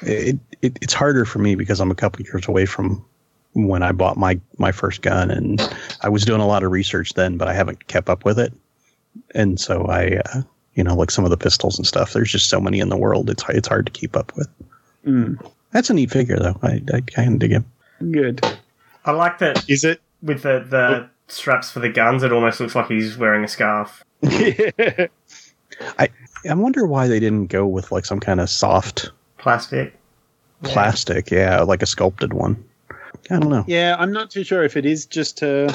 [0.03, 3.05] It, it it's harder for me because I'm a couple years away from
[3.55, 5.61] when I bought my my first gun, and
[6.03, 8.53] I was doing a lot of research then, but I haven't kept up with it,
[9.35, 10.43] and so I, uh,
[10.75, 12.13] you know, like some of the pistols and stuff.
[12.13, 14.49] There's just so many in the world; it's it's hard to keep up with.
[15.73, 16.59] That's a neat figure, though.
[16.63, 17.65] I I kind of dig him.
[18.11, 18.45] Good.
[19.05, 20.01] I like that Is it?
[20.21, 24.05] with the, the straps for the guns, it almost looks like he's wearing a scarf.
[24.23, 25.09] I
[25.99, 29.11] I wonder why they didn't go with like some kind of soft
[29.47, 29.95] Plastic.
[30.65, 32.65] plastic, yeah, like a sculpted one.
[33.31, 33.65] I don't know.
[33.69, 35.73] Yeah, I'm not too sure if it is just to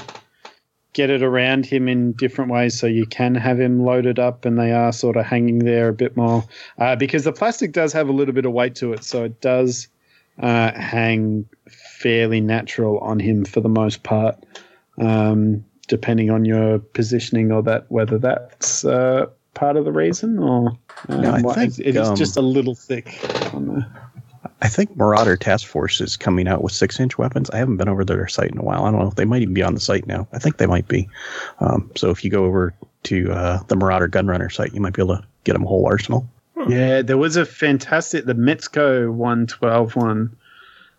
[0.92, 4.60] get it around him in different ways so you can have him loaded up and
[4.60, 6.44] they are sort of hanging there a bit more.
[6.80, 9.40] Uh, because the plastic does have a little bit of weight to it, so it
[9.40, 9.88] does
[10.40, 14.36] uh, hang fairly natural on him for the most part,
[14.98, 20.78] um, depending on your positioning or that whether that's uh, part of the reason or
[21.10, 23.20] um, No, I what- think, it is um, just a little thick
[23.54, 23.88] on the.
[24.64, 27.50] I think Marauder Task Force is coming out with six inch weapons.
[27.50, 28.86] I haven't been over to their site in a while.
[28.86, 30.28] I don't know if they might even be on the site now.
[30.34, 31.10] I think they might be.
[31.60, 32.74] Um, so if you go over
[33.04, 35.86] to uh, the Marauder Gunrunner site, you might be able to get them a whole
[35.88, 36.28] arsenal.
[36.68, 40.36] Yeah, there was a fantastic the Mezco 112 one,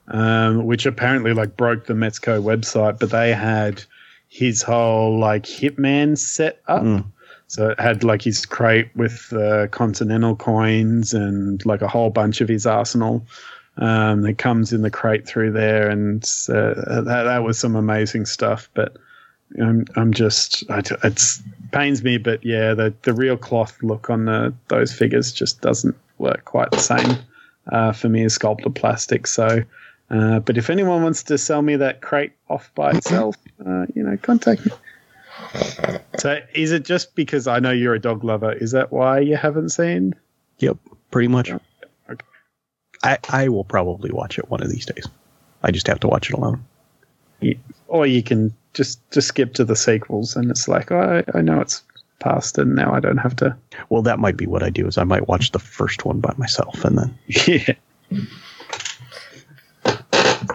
[0.09, 3.85] um, which apparently like broke the Mezco website, but they had
[4.29, 6.83] his whole like Hitman set up.
[6.83, 7.05] Mm.
[7.53, 12.41] So it had like his crate with the Continental coins and like a whole bunch
[12.41, 13.27] of his arsenal
[13.77, 18.25] um, that comes in the crate through there, and uh, that that was some amazing
[18.25, 18.71] stuff.
[18.73, 18.97] But
[19.61, 21.43] I'm I'm just I, it's
[21.73, 25.95] pains me, but yeah, the the real cloth look on the those figures just doesn't
[26.17, 27.19] work quite the same
[27.71, 29.27] uh, for me as sculpted plastic.
[29.27, 29.63] So
[30.13, 33.37] Uh, but if anyone wants to sell me that crate off by itself,
[33.67, 34.73] uh, you know, contact me.
[36.19, 38.53] So, is it just because I know you're a dog lover?
[38.53, 40.15] Is that why you haven't seen?
[40.59, 40.77] Yep,
[41.11, 41.51] pretty much.
[41.51, 42.25] Okay.
[43.03, 45.07] I, I will probably watch it one of these days.
[45.63, 46.65] I just have to watch it alone.
[47.41, 51.39] You, or you can just just skip to the sequels, and it's like, oh, I,
[51.39, 51.83] I know it's
[52.21, 53.57] past, and now I don't have to.
[53.89, 54.87] Well, that might be what I do.
[54.87, 57.75] Is I might watch the first one by myself, and then Yeah.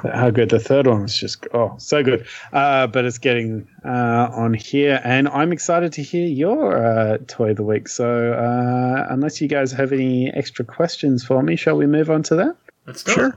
[0.03, 4.29] How good the third one was just oh so good, uh, but it's getting uh,
[4.31, 7.87] on here, and I'm excited to hear your uh, toy of the week.
[7.87, 12.23] So uh, unless you guys have any extra questions for me, shall we move on
[12.23, 12.55] to that?
[12.85, 13.35] Let's do it.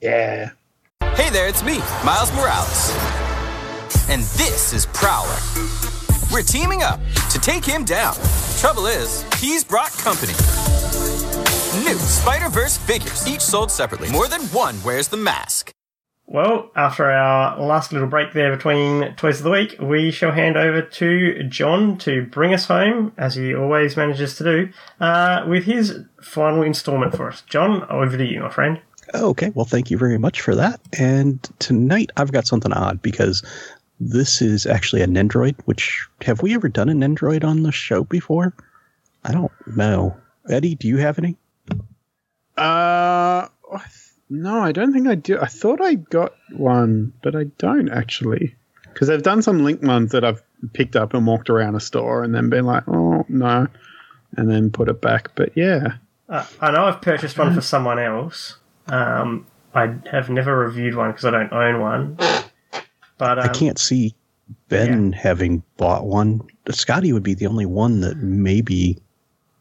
[0.00, 0.50] Yeah.
[1.14, 2.94] Hey there, it's me, Miles Morales.
[4.08, 5.38] And this is Prowler.
[6.32, 7.00] We're teaming up
[7.30, 8.14] to take him down.
[8.58, 10.34] Trouble is, he's brought company.
[11.74, 14.10] New Spider Verse figures, each sold separately.
[14.10, 15.70] More than one wears the mask.
[16.26, 20.56] Well, after our last little break there between Toys of the Week, we shall hand
[20.56, 24.68] over to John to bring us home, as he always manages to do,
[24.98, 27.42] uh, with his final instalment for us.
[27.42, 28.80] John, over to you, my friend.
[29.14, 30.80] Okay, well, thank you very much for that.
[30.98, 33.44] And tonight I've got something odd because
[34.00, 35.54] this is actually a Nendroid.
[35.66, 38.54] Which have we ever done a Nendroid on the show before?
[39.24, 40.16] I don't know.
[40.48, 41.36] Eddie, do you have any?
[42.60, 45.38] Uh, I th- no, I don't think I do.
[45.40, 48.54] I thought I got one, but I don't actually,
[48.84, 50.42] because they've done some link ones that I've
[50.72, 53.66] picked up and walked around a store and then been like, oh no,
[54.36, 55.34] and then put it back.
[55.34, 55.94] But yeah,
[56.28, 58.56] Uh, I know I've purchased one for someone else.
[58.86, 62.16] Um, I have never reviewed one because I don't own one.
[63.18, 64.14] But um, I can't see
[64.68, 66.42] Ben having bought one.
[66.70, 69.09] Scotty would be the only one that maybe would have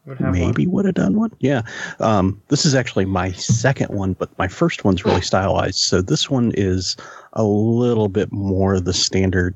[0.05, 0.73] maybe one.
[0.75, 1.31] would have done one.
[1.39, 1.61] Yeah.
[1.99, 5.79] Um, this is actually my second one, but my first one's really stylized.
[5.79, 6.97] So this one is
[7.33, 9.55] a little bit more the standard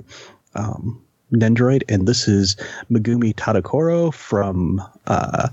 [0.55, 2.55] um, Nendroid, and this is
[2.91, 5.49] Megumi Tadokoro from uh,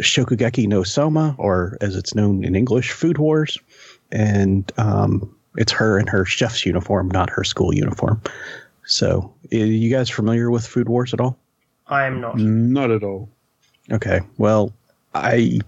[0.00, 3.58] Shokugeki no Soma, or as it's known in English, Food Wars.
[4.12, 8.20] And um, it's her in her chef's uniform, not her school uniform.
[8.84, 11.38] So, are you guys familiar with Food Wars at all?
[11.86, 12.36] I am not.
[12.38, 13.28] not at all.
[13.90, 14.20] Okay.
[14.38, 14.72] Well,
[15.14, 15.60] I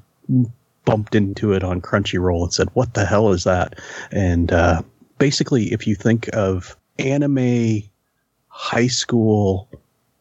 [0.84, 3.78] bumped into it on Crunchyroll and said, "What the hell is that?"
[4.12, 4.82] And uh,
[5.18, 7.82] basically, if you think of anime
[8.48, 9.68] high school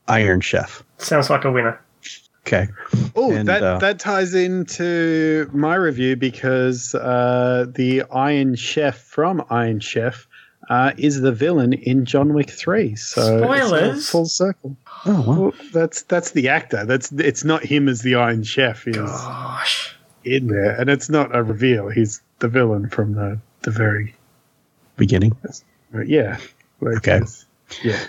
[0.08, 1.80] Iron Chef, Sounds like a winner.
[2.48, 2.68] okay,
[3.16, 9.80] Oh, that uh, that ties into my review because uh, the Iron Chef from Iron
[9.80, 10.28] Chef
[10.70, 12.96] uh, is the villain in John Wick Three.
[12.96, 14.10] So it's Spoilers?
[14.10, 14.78] full circle.
[15.06, 16.86] oh well, Well, that's that's the actor.
[16.86, 19.96] That's it's not him as the Iron Chef is Gosh.
[20.24, 21.90] in there, and it's not a reveal.
[21.90, 24.16] He's the villain from the the very
[24.98, 25.36] beginning.
[26.06, 26.38] yeah.
[26.82, 27.22] Like Okay.
[27.84, 28.00] Yeah.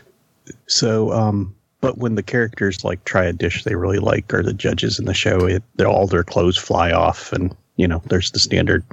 [0.67, 4.53] So, um, but when the characters like try a dish they really like, or the
[4.53, 8.39] judges in the show, it all their clothes fly off, and you know, there's the
[8.39, 8.85] standard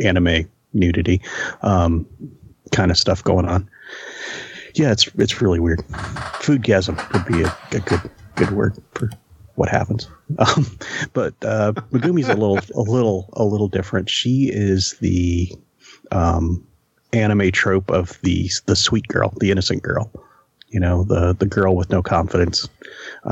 [0.00, 1.20] anime nudity
[1.62, 2.06] um,
[2.72, 3.68] kind of stuff going on.
[4.74, 5.80] Yeah, it's it's really weird.
[6.40, 9.10] Foodgasm would be a, a good good word for
[9.54, 10.08] what happens.
[10.38, 10.66] Um,
[11.14, 14.10] but uh, Megumi's a little a little a little different.
[14.10, 15.50] She is the
[16.12, 16.66] um,
[17.14, 20.12] anime trope of the the sweet girl, the innocent girl
[20.70, 22.68] you know the the girl with no confidence.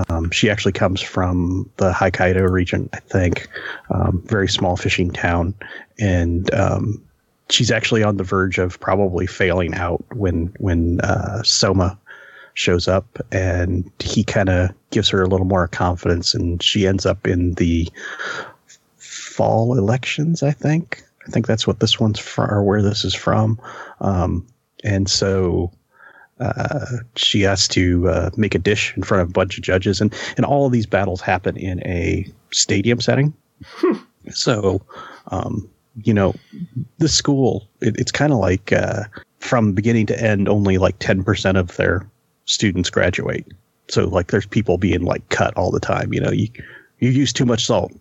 [0.09, 3.49] Um, she actually comes from the Hokkaido region, I think,
[3.91, 5.55] um, very small fishing town,
[5.99, 7.03] and um,
[7.51, 11.99] she's actually on the verge of probably failing out when when uh, Soma
[12.55, 17.05] shows up, and he kind of gives her a little more confidence, and she ends
[17.07, 17.88] up in the
[18.97, 21.03] fall elections, I think.
[21.26, 23.61] I think that's what this one's from, or where this is from.
[24.01, 24.47] Um,
[24.84, 25.72] and so
[26.40, 26.86] uh,
[27.16, 30.14] she has to uh, make a dish in front of a bunch of judges, and
[30.36, 33.34] and all of these battles happen in a stadium setting.
[34.30, 34.82] so,
[35.28, 35.68] um,
[36.03, 36.34] you know,
[36.99, 39.05] the school it, it's kind of like uh,
[39.38, 42.09] from beginning to end, only like ten percent of their
[42.44, 43.47] students graduate.
[43.88, 46.12] So, like, there's people being like cut all the time.
[46.12, 46.49] You know, you
[46.99, 47.92] you use too much salt,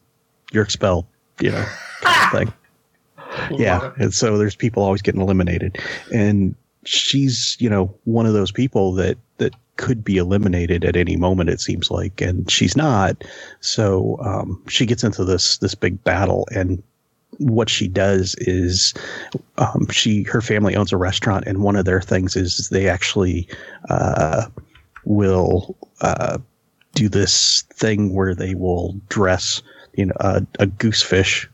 [0.51, 1.05] you're expelled.
[1.41, 1.65] You know,
[2.01, 2.53] kind of thing
[3.51, 5.77] yeah and so there's people always getting eliminated
[6.13, 11.17] and she's you know one of those people that that could be eliminated at any
[11.17, 13.23] moment it seems like and she's not
[13.59, 16.81] so um, she gets into this this big battle and
[17.37, 18.93] what she does is
[19.57, 23.47] um, she her family owns a restaurant and one of their things is they actually
[23.89, 24.45] uh,
[25.03, 26.37] will uh,
[26.93, 29.61] do this thing where they will dress
[29.95, 31.47] you know a, a goosefish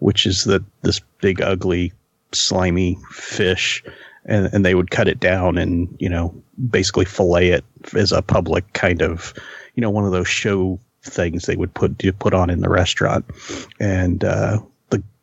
[0.00, 1.92] which is the this big ugly
[2.32, 3.84] slimy fish,
[4.24, 6.34] and, and they would cut it down and you know
[6.70, 7.64] basically fillet it
[7.94, 9.32] as a public kind of
[9.74, 13.24] you know one of those show things they would put put on in the restaurant,
[13.78, 14.58] and uh,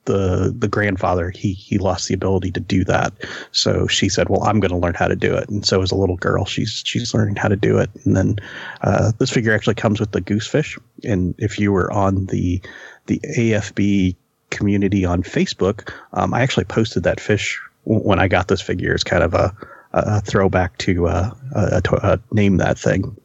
[0.08, 3.14] the the the grandfather he he lost the ability to do that,
[3.52, 5.92] so she said, "Well, I'm going to learn how to do it." And so as
[5.92, 8.38] a little girl, she's she's learning how to do it, and then
[8.82, 12.62] uh, this figure actually comes with the goosefish, and if you were on the
[13.06, 14.16] the AFB
[14.50, 19.04] community on Facebook, um, I actually posted that fish when I got this figure as
[19.04, 19.56] kind of a,
[19.94, 23.16] a throwback to uh, a, a, name that thing.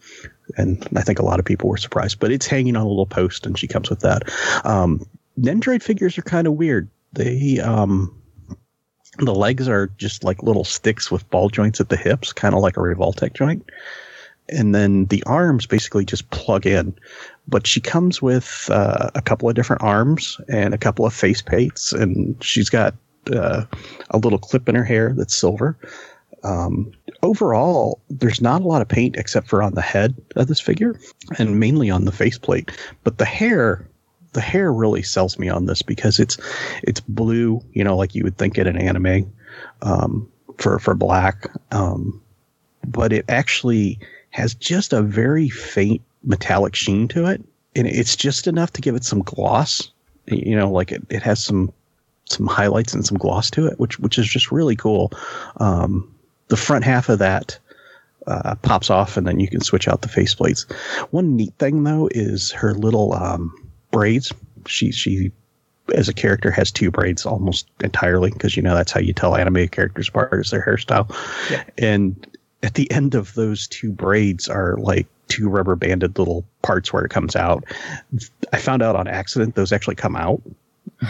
[0.56, 3.06] And I think a lot of people were surprised, but it's hanging on a little
[3.06, 4.22] post, and she comes with that.
[4.64, 5.04] Um,
[5.42, 6.88] Nendroid figures are kind of weird.
[7.12, 8.14] They um,
[9.18, 12.60] the legs are just like little sticks with ball joints at the hips, kind of
[12.60, 13.68] like a Revoltech joint.
[14.48, 16.94] And then the arms basically just plug in.
[17.48, 21.42] But she comes with uh, a couple of different arms and a couple of face
[21.42, 22.94] paints, and she's got
[23.32, 23.64] uh,
[24.10, 25.76] a little clip in her hair that's silver.
[26.44, 26.90] Um,
[27.22, 30.98] overall, there's not a lot of paint except for on the head of this figure
[31.38, 32.70] and mainly on the faceplate.
[33.04, 33.86] But the hair,
[34.32, 36.38] the hair really sells me on this because it's
[36.82, 39.32] it's blue, you know, like you would think in an anime
[39.82, 40.28] um,
[40.58, 42.20] for for black, um,
[42.86, 43.98] but it actually
[44.30, 47.42] has just a very faint metallic sheen to it,
[47.76, 49.90] and it's just enough to give it some gloss.
[50.26, 51.72] You know, like it, it has some
[52.24, 55.12] some highlights and some gloss to it, which which is just really cool.
[55.58, 56.14] Um,
[56.48, 57.58] the front half of that
[58.26, 60.70] uh, pops off, and then you can switch out the faceplates.
[61.10, 63.52] One neat thing though is her little um,
[63.92, 64.32] braids.
[64.66, 65.30] She she
[65.94, 69.36] as a character has two braids almost entirely because you know that's how you tell
[69.36, 71.08] anime characters apart is their hairstyle.
[71.50, 71.62] Yeah.
[71.78, 72.26] And
[72.64, 77.04] at the end of those two braids are like two rubber banded little parts where
[77.04, 77.64] it comes out.
[78.52, 80.42] I found out on accident those actually come out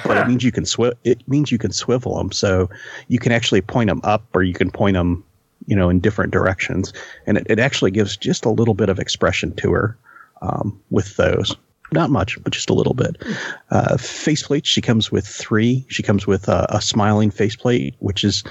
[0.04, 2.68] but it means you can swi- it means you can swivel them so
[3.08, 5.24] you can actually point them up or you can point them
[5.66, 6.92] you know in different directions
[7.26, 9.96] and it, it actually gives just a little bit of expression to her
[10.40, 11.56] um, with those
[11.93, 13.16] not much but just a little bit
[13.70, 18.43] uh, faceplate she comes with three she comes with a, a smiling faceplate which is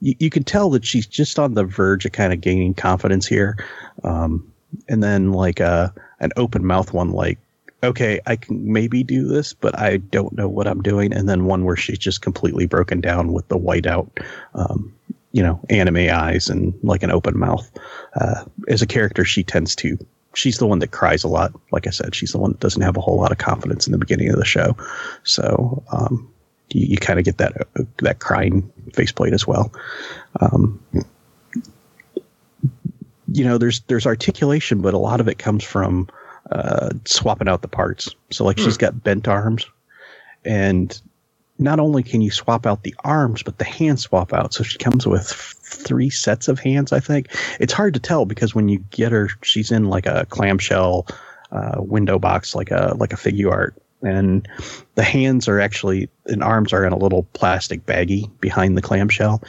[0.00, 3.26] you, you, can tell that she's just on the verge of kind of gaining confidence
[3.26, 3.56] here
[4.04, 4.52] um,
[4.88, 5.88] and then like a, uh,
[6.20, 7.38] an open mouth one like
[7.82, 11.12] okay, I can maybe do this, but I don't know what I'm doing.
[11.12, 14.08] And then one where she's just completely broken down with the whiteout,
[14.54, 14.94] um,
[15.32, 17.68] you know, anime eyes and like an open mouth.
[18.14, 19.98] Uh, as a character, she tends to.
[20.34, 21.52] She's the one that cries a lot.
[21.72, 23.92] Like I said, she's the one that doesn't have a whole lot of confidence in
[23.92, 24.76] the beginning of the show.
[25.24, 26.32] So um,
[26.70, 29.72] you, you kind of get that uh, that crying faceplate as well.
[30.40, 30.80] Um,
[33.32, 36.08] you know, there's there's articulation, but a lot of it comes from
[36.50, 38.14] uh, swapping out the parts.
[38.30, 38.64] So like hmm.
[38.64, 39.66] she's got bent arms,
[40.44, 41.00] and
[41.58, 44.54] not only can you swap out the arms, but the hands swap out.
[44.54, 46.92] So she comes with three sets of hands.
[46.92, 47.28] I think
[47.60, 51.06] it's hard to tell because when you get her, she's in like a clamshell
[51.50, 54.48] uh, window box, like a like a figure art, and
[54.94, 59.42] the hands are actually and arms are in a little plastic baggie behind the clamshell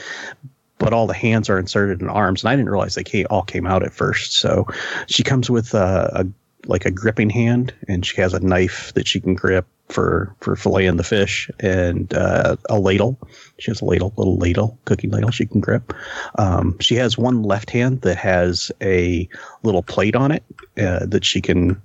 [0.80, 3.66] but all the hands are inserted in arms, and I didn't realize they all came
[3.66, 4.34] out at first.
[4.34, 4.68] So
[5.08, 6.26] she comes with a, a
[6.66, 10.56] like a gripping hand, and she has a knife that she can grip for for
[10.56, 13.20] filleting the fish, and uh, a ladle.
[13.60, 15.94] She has a ladle, little ladle, cooking ladle she can grip.
[16.38, 19.28] Um, she has one left hand that has a
[19.64, 20.44] little plate on it
[20.78, 21.82] uh, that she can.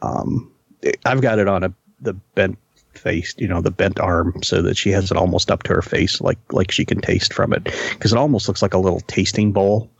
[0.00, 0.50] Um,
[1.04, 2.58] I've got it on a the bent
[2.94, 5.82] face, you know, the bent arm, so that she has it almost up to her
[5.82, 9.00] face, like like she can taste from it, because it almost looks like a little
[9.00, 9.90] tasting bowl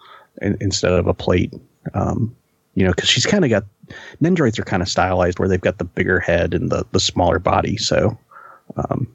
[0.41, 1.53] in, instead of a plate.
[1.95, 2.35] Um,
[2.75, 3.65] you know, because she's kind of got
[4.23, 7.39] Nendroids are kind of stylized where they've got the bigger head and the the smaller
[7.39, 8.17] body, so
[8.77, 9.07] um,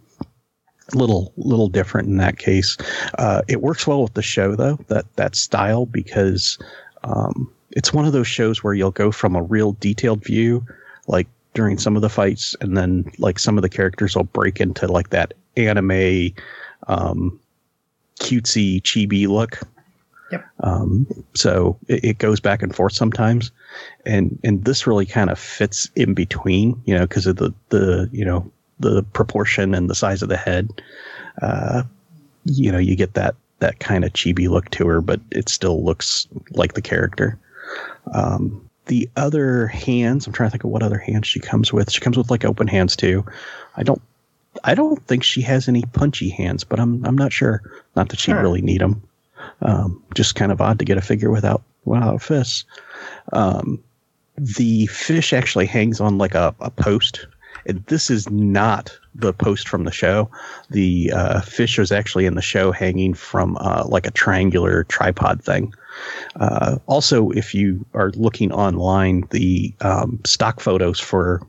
[0.93, 2.78] little little different in that case.
[3.18, 6.58] Uh, it works well with the show though that that style because
[7.03, 10.66] um, it's one of those shows where you'll go from a real detailed view,
[11.08, 14.60] like during some of the fights, and then like some of the characters will break
[14.60, 16.32] into like that anime
[16.88, 17.39] um,
[18.20, 19.60] cutesy chibi look
[20.32, 20.45] Yep.
[20.59, 23.51] Um, so it, it, goes back and forth sometimes,
[24.05, 28.09] and and this really kind of fits in between, you know, because of the the
[28.11, 30.69] you know the proportion and the size of the head.
[31.41, 31.84] Uh,
[32.45, 35.84] you know, you get that that kind of chibi look to her, but it still
[35.84, 37.39] looks like the character.
[38.13, 41.91] Um, the other hands, I'm trying to think of what other hands she comes with.
[41.91, 43.25] She comes with like open hands too.
[43.75, 44.01] I don't
[44.63, 47.61] I don't think she has any punchy hands, but I'm I'm not sure.
[47.95, 48.41] Not that she sure.
[48.41, 49.01] really need them.
[49.62, 52.66] Um, just kind of odd to get a figure without without fists.
[53.34, 53.84] Um,
[54.38, 57.26] the fish actually hangs on like a, a post,
[57.66, 60.30] And this is not the post from the show.
[60.70, 65.43] The uh, fish was actually in the show hanging from uh, like a triangular tripod
[65.43, 65.74] thing.
[66.36, 71.41] Uh, also, if you are looking online, the um, stock photos for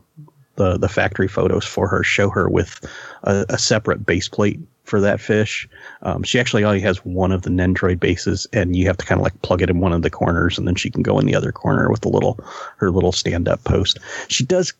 [0.55, 2.85] the the factory photos for her show her with
[3.23, 5.69] a, a separate base plate for that fish.
[6.01, 9.19] Um, she actually only has one of the Nendroid bases, and you have to kind
[9.19, 11.25] of like plug it in one of the corners, and then she can go in
[11.25, 12.39] the other corner with the little
[12.77, 13.99] her little stand up post.
[14.27, 14.73] She does.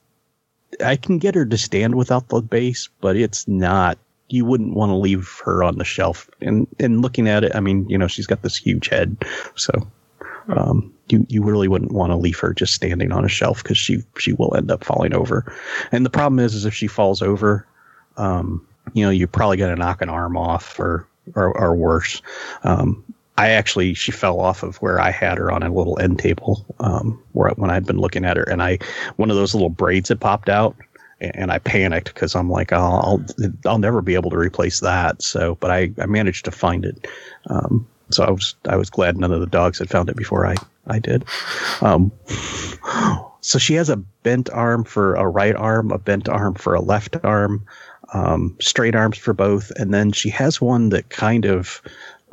[0.83, 3.97] I can get her to stand without the base, but it's not.
[4.31, 6.29] You wouldn't want to leave her on the shelf.
[6.41, 9.17] And and looking at it, I mean, you know, she's got this huge head,
[9.55, 9.71] so
[10.49, 13.77] um, you you really wouldn't want to leave her just standing on a shelf because
[13.77, 15.51] she she will end up falling over.
[15.91, 17.65] And the problem is, is if she falls over,
[18.17, 22.21] um, you know, you're probably going to knock an arm off or or, or worse.
[22.63, 23.03] Um,
[23.37, 26.65] I actually she fell off of where I had her on a little end table
[26.79, 28.79] um, where when I'd been looking at her, and I
[29.15, 30.75] one of those little braids had popped out,
[31.21, 33.25] and I panicked because I'm like, oh, I'll
[33.65, 35.21] I'll never be able to replace that.
[35.21, 37.07] So, but I I managed to find it.
[37.47, 40.45] Um, so I was I was glad none of the dogs had found it before
[40.45, 40.55] I
[40.87, 41.23] I did.
[41.81, 42.11] Um,
[43.41, 46.81] so she has a bent arm for a right arm, a bent arm for a
[46.81, 47.65] left arm,
[48.13, 51.81] um, straight arms for both, and then she has one that kind of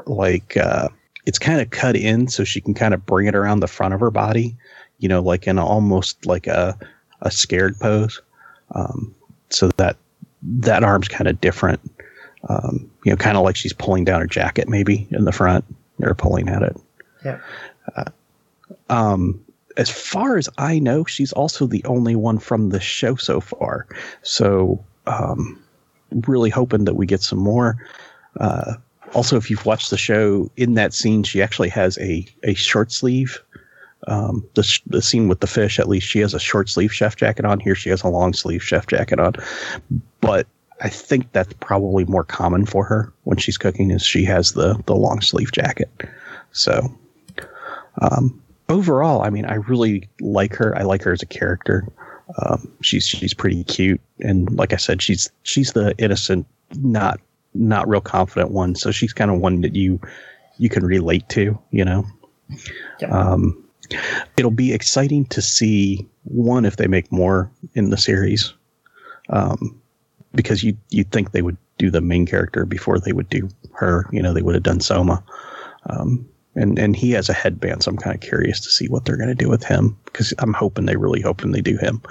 [0.06, 0.88] like uh,
[1.26, 3.94] it's kind of cut in so she can kind of bring it around the front
[3.94, 4.56] of her body,
[4.98, 6.78] you know, like in a, almost like a
[7.22, 8.20] a scared pose.
[8.74, 9.14] Um,
[9.50, 9.96] so that
[10.42, 11.80] that arm's kind of different.
[12.48, 15.64] Um, you know, kind of like she's pulling down her jacket maybe in the front
[16.00, 16.76] or pulling at it.
[17.24, 17.40] Yeah.
[18.88, 19.44] Um,
[19.76, 23.86] as far as I know, she's also the only one from the show so far.
[24.22, 25.62] So, um,
[26.26, 27.76] really hoping that we get some more.
[28.40, 28.74] Uh,
[29.14, 32.92] also, if you've watched the show, in that scene, she actually has a, a short
[32.92, 33.40] sleeve.
[34.09, 36.92] Um, the, sh- the scene with the fish, at least she has a short sleeve
[36.92, 37.61] chef jacket on.
[37.61, 39.34] Here, she has a long sleeve chef jacket on.
[40.20, 40.46] But
[40.80, 44.80] I think that's probably more common for her when she's cooking is she has the
[44.86, 45.90] the long sleeve jacket.
[46.52, 46.94] So
[48.00, 50.76] um, overall, I mean, I really like her.
[50.76, 51.86] I like her as a character.
[52.42, 56.46] Um, she's she's pretty cute, and like I said, she's she's the innocent,
[56.76, 57.20] not
[57.54, 58.74] not real confident one.
[58.74, 60.00] So she's kind of one that you
[60.58, 62.04] you can relate to, you know.
[63.00, 63.08] Yeah.
[63.08, 63.62] Um,
[64.36, 68.52] it'll be exciting to see one if they make more in the series,
[69.28, 69.80] um,
[70.34, 74.08] because you you'd think they would do the main character before they would do her.
[74.10, 75.22] You know, they would have done Soma.
[75.88, 79.04] Um, and and he has a headband, so I'm kind of curious to see what
[79.04, 82.02] they're going to do with him because I'm hoping they really hoping they do him.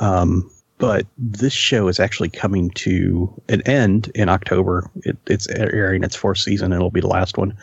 [0.00, 4.90] Um, but this show is actually coming to an end in October.
[5.02, 7.56] It, it's airing its fourth season, and it'll be the last one.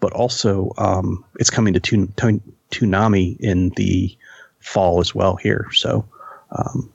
[0.00, 4.16] But also, um, it's coming to Tun- Toonami in the
[4.60, 5.66] fall as well here.
[5.72, 6.04] So
[6.52, 6.92] um,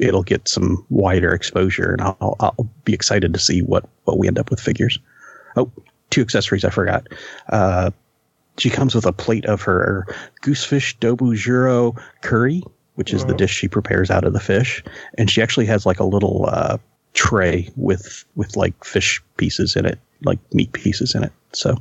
[0.00, 4.26] it'll get some wider exposure, and I'll, I'll be excited to see what what we
[4.26, 4.98] end up with figures.
[5.56, 5.70] Oh,
[6.08, 7.06] two accessories I forgot.
[7.50, 7.90] Uh,
[8.58, 10.06] she comes with a plate of her
[10.42, 12.62] goosefish dobu-jiru curry,
[12.96, 14.84] which is the dish she prepares out of the fish,
[15.16, 16.76] and she actually has like a little uh,
[17.14, 21.32] tray with with like fish pieces in it, like meat pieces in it.
[21.52, 21.76] So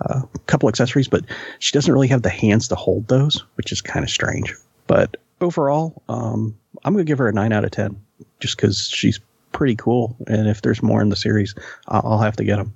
[0.00, 1.24] uh, a couple accessories, but
[1.58, 4.54] she doesn't really have the hands to hold those, which is kind of strange.
[4.86, 8.00] But overall, um, I'm gonna give her a nine out of ten,
[8.40, 9.20] just because she's
[9.52, 10.16] pretty cool.
[10.26, 11.54] And if there's more in the series,
[11.88, 12.74] I'll, I'll have to get them.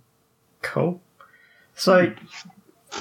[0.63, 1.01] Cool.
[1.75, 2.13] So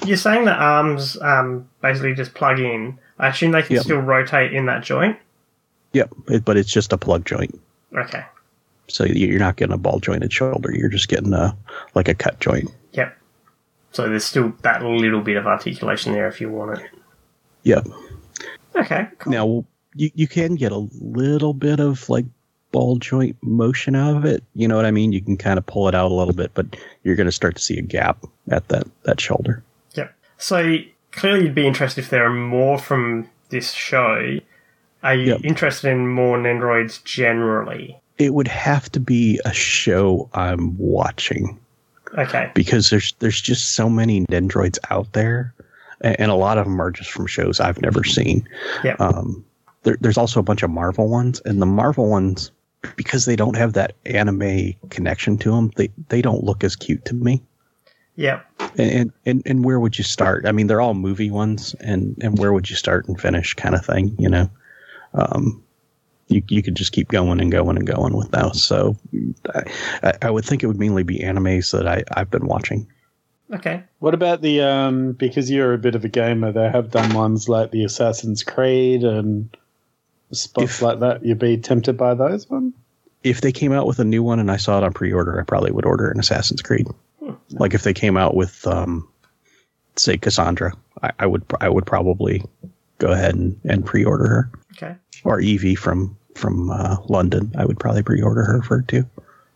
[0.05, 2.97] you're saying the arms um, basically just plug in.
[3.17, 3.83] I assume they can Yep.
[3.83, 5.17] still rotate in that joint.
[5.93, 7.59] Yep, it, but it's just a plug joint.
[7.97, 8.23] Okay.
[8.87, 10.71] So you- you're not getting a ball jointed shoulder.
[10.73, 11.55] You're just getting a
[11.95, 12.69] like a cut joint.
[12.93, 13.15] Yep.
[13.91, 16.85] So there's still that little bit of articulation there if you want it.
[17.63, 17.87] Yep.
[18.75, 19.07] Okay.
[19.19, 19.31] Cool.
[19.33, 19.65] Now
[19.95, 22.25] you you can get a little bit of like
[22.71, 24.43] ball joint motion out of it.
[24.53, 25.11] You know what I mean?
[25.11, 27.55] You can kind of pull it out a little bit, but you're going to start
[27.55, 29.63] to see a gap at that that shoulder.
[30.39, 30.77] So
[31.11, 34.39] clearly you'd be interested if there are more from this show.
[35.03, 35.41] Are you Yep.
[35.43, 37.99] interested in more Nendroids generally?
[38.17, 41.57] It would have to be a show I'm watching
[42.17, 42.49] Okay.
[42.55, 45.53] because there's there's just so many Nendroids out there,
[46.01, 48.47] and, a lot of them are just from shows I've never seen.
[48.83, 48.99] Yep.
[48.99, 49.45] Um,
[49.83, 52.51] there, there's also a bunch of Marvel ones, and the Marvel ones,
[52.95, 57.05] because they don't have that anime connection to them, they they don't look as cute
[57.05, 57.41] to me.
[58.19, 58.45] Yep.
[58.77, 60.45] And and and where would you start?
[60.45, 63.73] I mean, they're all movie ones, and and where would you start and finish, kind
[63.75, 64.49] of thing, you know?
[65.13, 65.63] Um,
[66.27, 68.61] you you could just keep going and going and going with those.
[68.61, 68.97] So,
[70.03, 72.87] I, I would think it would mainly be animes that I I've been watching.
[73.53, 73.83] Okay.
[73.99, 75.13] What about the um?
[75.13, 79.05] Because you're a bit of a gamer, they have done ones like the Assassin's Creed
[79.05, 79.49] and
[80.33, 82.73] spots If- like that, you'd be tempted by those ones.
[83.23, 85.43] if they came out with a new one and I saw it on pre-order, I
[85.45, 86.85] probably would order an Assassin's Creed.
[87.51, 89.07] Like if they came out with, um,
[89.95, 92.43] say Kassandra, I, I would I would probably
[92.97, 94.51] go ahead and, and pre-order her.
[94.73, 94.95] Okay.
[95.23, 99.05] Or Evie from from uh, London, I would probably pre-order her for it too.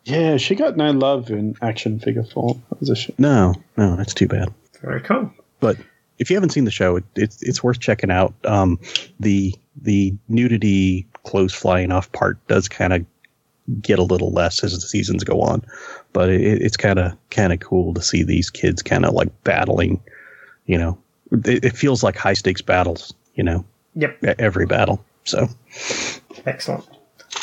[0.06, 2.62] Yeah, she got no love in action figure form.
[2.70, 3.16] That was a shame.
[3.18, 4.54] No, no, that's too bad.
[4.82, 5.32] Very cool.
[5.62, 5.78] But
[6.20, 8.34] if you haven't seen the show, it, it's it's worth checking out.
[8.44, 8.80] Um,
[9.20, 13.06] the the nudity clothes flying off part does kind of
[13.82, 15.64] get a little less as the seasons go on,
[16.14, 19.30] but it, it's kind of kind of cool to see these kids kind of like
[19.44, 20.00] battling.
[20.66, 20.98] You know,
[21.32, 23.14] it, it feels like high stakes battles.
[23.36, 24.24] You know, Yep.
[24.40, 25.04] every battle.
[25.26, 25.48] So
[26.46, 26.86] Excellent.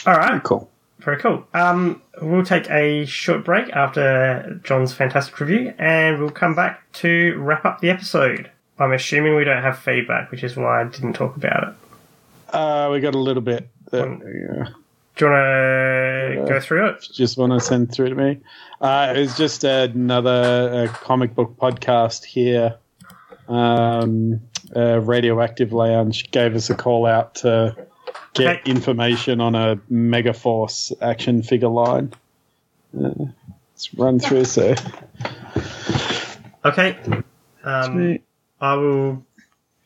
[0.07, 0.43] All right.
[0.43, 0.68] Cool.
[1.01, 1.47] Very cool.
[1.55, 7.37] Um, we'll take a short break after John's fantastic review, and we'll come back to
[7.39, 8.51] wrap up the episode.
[8.79, 12.55] I'm assuming we don't have feedback, which is why I didn't talk about it.
[12.55, 13.68] Uh, we got a little bit.
[13.93, 14.07] That,
[14.59, 14.75] yeah.
[15.21, 17.07] Do you want to go through it?
[17.12, 18.41] just want to send through to me.
[18.81, 22.77] Uh, it was just another uh, comic book podcast here.
[23.47, 24.41] Um,
[24.75, 27.77] Radioactive Lounge gave us a call out to
[28.33, 28.71] get Okay.
[28.71, 32.14] information on a Megaforce action figure line.
[32.99, 33.11] Uh,
[33.75, 34.75] let's run through so.
[36.64, 36.97] Okay.
[37.62, 38.18] Um,
[38.59, 39.23] I will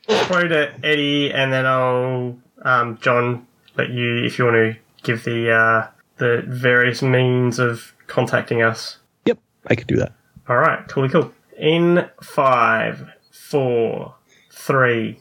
[0.09, 5.24] throw to Eddie, and then I'll um, John let you if you want to give
[5.24, 8.98] the uh, the various means of contacting us.
[9.24, 10.12] yep, I could do that.
[10.48, 11.32] All right, cool, cool.
[11.59, 14.14] In five, four,
[14.50, 15.20] three,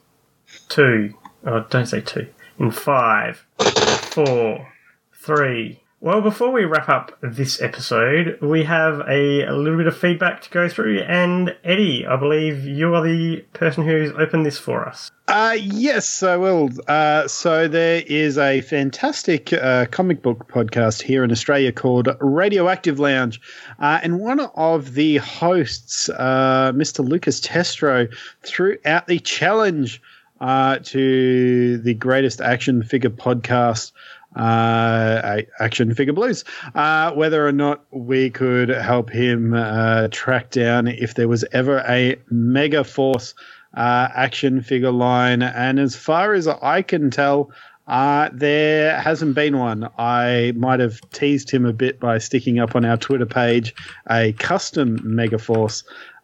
[0.70, 1.14] two.
[1.46, 2.28] Oh, don't say two.
[2.60, 4.74] In five, four,
[5.14, 5.83] three.
[6.04, 10.42] Well, before we wrap up this episode, we have a, a little bit of feedback
[10.42, 11.00] to go through.
[11.00, 15.10] And Eddie, I believe you are the person who's opened this for us.
[15.30, 16.72] Uh, yes, I will.
[16.90, 23.00] Uh, so there is a fantastic uh, comic book podcast here in Australia called Radioactive
[23.00, 23.40] Lounge,
[23.80, 27.08] uh, and one of the hosts, uh, Mr.
[27.08, 30.02] Lucas Testro, threw out the challenge
[30.42, 33.94] uh, to the greatest action figure podcast.
[34.36, 36.44] Uh, action figure blues.
[36.74, 41.84] Uh, whether or not we could help him uh, track down if there was ever
[41.88, 43.36] a Mega Force
[43.76, 45.42] uh, action figure line.
[45.42, 47.52] And as far as I can tell,
[47.88, 49.90] uh, there hasn't been one.
[49.98, 53.76] I might have teased him a bit by sticking up on our Twitter page
[54.10, 55.84] a custom Megaforce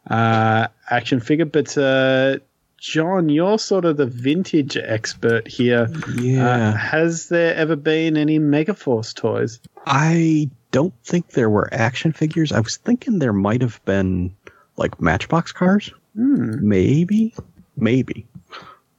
[0.10, 2.38] uh, action figure, but uh,
[2.80, 5.90] John, you're sort of the vintage expert here.
[6.16, 6.70] Yeah.
[6.70, 9.60] Uh, has there ever been any Megaforce toys?
[9.86, 12.52] I don't think there were action figures.
[12.52, 14.36] I was thinking there might have been
[14.78, 15.92] like Matchbox cars.
[16.16, 17.34] Maybe,
[17.78, 18.26] maybe.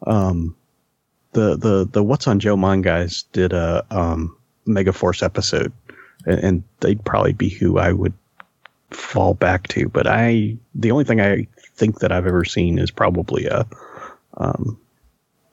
[0.07, 0.57] Um,
[1.33, 5.72] the the the What's on Joe's Mind guys did a um Megaforce episode,
[6.26, 8.14] and, and they'd probably be who I would
[8.91, 9.89] fall back to.
[9.89, 11.47] But I, the only thing I
[11.81, 13.66] think that I've ever seen is probably a
[14.37, 14.78] um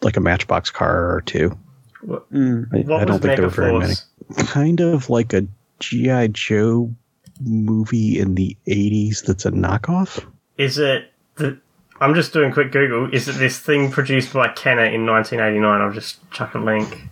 [0.02, 1.58] like a Matchbox car or two.
[2.02, 3.96] What, I, I don't think there were very many
[4.36, 5.48] kind of like a
[5.80, 6.94] GI Joe
[7.42, 10.24] movie in the 80s that's a knockoff.
[10.58, 11.60] Is it the?
[12.00, 13.12] I'm just doing quick Google.
[13.12, 15.82] Is it this thing produced by Kenner in 1989?
[15.82, 17.08] I'll just chuck a link.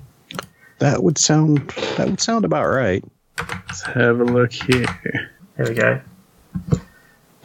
[0.80, 3.04] That would sound that would sound about right.
[3.40, 4.86] Let's have a look here.
[5.58, 6.02] There we go.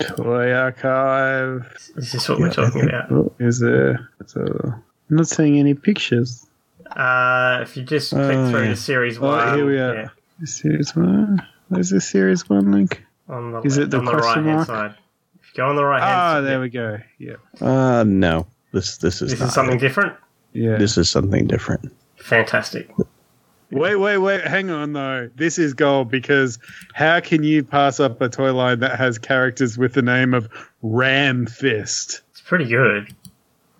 [0.01, 1.72] Toy archive.
[1.96, 3.11] Is this what Yeah, we're talking about?
[3.12, 4.09] Oh, is there?
[4.24, 6.46] Is there I'm not seeing any pictures.
[6.90, 8.68] Uh, if you just click Oh, through yeah.
[8.70, 9.94] to series Oh, one, here we are.
[9.94, 10.09] yeah,
[10.44, 11.40] Series one.
[11.68, 13.05] Where's the series one link?
[13.28, 14.66] on the, Is it the on the right hand mark?
[14.66, 14.94] side.
[15.40, 16.98] If you go on the right hand Ah, side, there we go.
[17.18, 17.36] Yeah.
[17.61, 18.46] Uh no.
[18.72, 19.80] This this is this not is something it.
[19.80, 20.14] different.
[20.53, 20.76] Yeah.
[20.78, 21.92] This is something different.
[22.16, 22.90] Fantastic.
[23.71, 24.45] Wait, wait, wait.
[24.45, 25.31] Hang on, though.
[25.37, 26.59] This is gold because
[26.95, 30.49] how can you pass up a toy line that has characters with the name of
[30.83, 32.21] Ram Fist?
[32.33, 33.14] It's pretty good.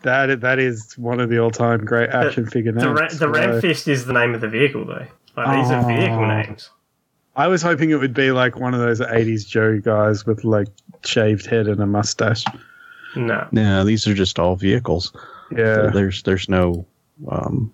[0.03, 2.85] That that is one of the all-time great action figure names.
[2.85, 5.07] The, ra- the Ram Fist is the name of the vehicle, though.
[5.37, 5.87] Like, these are Oh.
[5.87, 6.71] vehicle names.
[7.37, 10.69] I was hoping it would be like one of those '80s Joe guys with like
[11.05, 12.45] shaved head and a mustache.
[13.17, 13.47] No.
[13.53, 15.13] No, these are just all vehicles.
[15.51, 15.91] Yeah.
[15.93, 16.87] There's there's no
[17.31, 17.73] um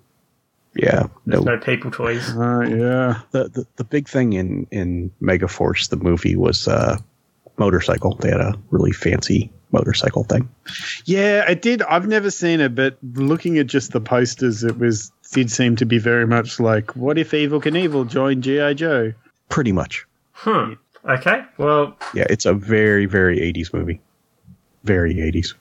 [0.77, 1.41] yeah, no.
[1.41, 2.29] No people toys.
[2.37, 3.21] Uh, yeah.
[3.31, 6.99] The, the the big thing in in Megaforce the movie was uh
[7.59, 8.15] motorcycle.
[8.17, 10.49] They had a really fancy motorcycle thing.
[11.05, 11.83] Yeah, it did.
[11.83, 15.87] I've never seen it, but looking at just the posters, it was did seem to
[15.87, 19.13] be very much like, "What if Evel Knievel joined GI Joe?"
[19.49, 20.07] Pretty much.
[20.33, 20.75] Hmm.
[21.09, 21.45] Okay.
[21.57, 24.01] Well, Yeah, it's a very, very 80s movie.
[24.85, 25.55] Very 80s.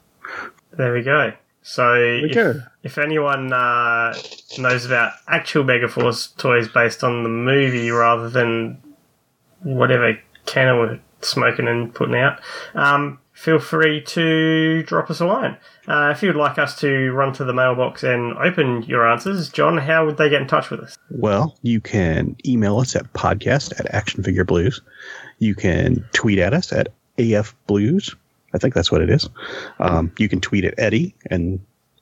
[0.76, 1.34] there we go.
[1.62, 2.62] So we if, go.
[2.86, 4.16] If anyone uh,
[4.60, 8.80] knows about actual Megaforce toys based on the movie rather than
[9.64, 12.40] whatever Kenner were smoking and putting out,
[12.76, 15.58] um, feel free to drop us a line.
[15.88, 19.80] Uh, if you'd like us to run to the mailbox and open your answers, John,
[19.80, 20.96] how would they get in touch with us?
[21.10, 24.80] Well, you can email us at podcast at Action Figure Blues.
[25.40, 28.16] You can tweet at us at AF Blues.
[28.54, 29.28] I think that's what it is.
[29.80, 31.60] Um, you can tweet at Eddie, and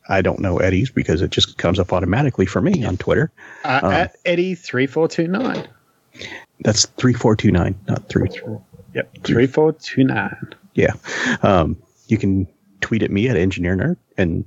[0.10, 3.32] I don't know Eddie's because it just comes up automatically for me on Twitter.
[3.64, 5.68] Uh, Um, at Eddie three four two nine.
[6.60, 8.58] That's 3429, not three three.
[8.94, 10.54] Yep, three four two nine.
[10.74, 10.94] Yeah.
[11.42, 11.78] Um,
[12.08, 12.48] you can
[12.82, 14.46] tweet at me at Engineer Nerd, and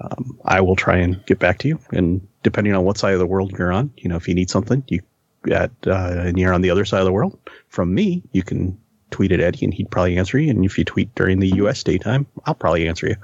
[0.00, 1.78] um, I will try and get back to you.
[1.92, 4.50] And depending on what side of the world you're on, you know, if you need
[4.50, 5.00] something, you
[5.52, 7.38] at uh, and you're on the other side of the world
[7.68, 8.78] from me, you can
[9.10, 10.50] tweet at Eddie, and he'd probably answer you.
[10.50, 11.82] And if you tweet during the U.S.
[11.82, 13.16] daytime, I'll probably answer you.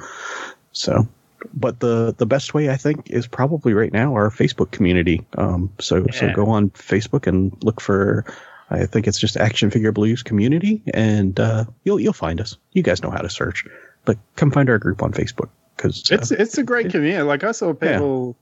[0.73, 1.09] So,
[1.53, 5.27] but the the best way I think is probably right now our Facebook community.
[5.37, 8.25] Um, so so go on Facebook and look for.
[8.73, 12.57] I think it's just Action Figure Blues community, and uh, you'll you'll find us.
[12.73, 13.65] You guys know how to search,
[14.05, 17.23] but come find our group on Facebook because It's it's a great community.
[17.23, 18.37] Like I saw people.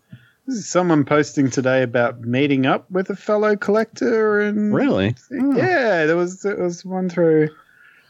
[0.46, 6.16] Is someone posting today about meeting up with a fellow collector and really yeah, there
[6.16, 7.50] was there was one through.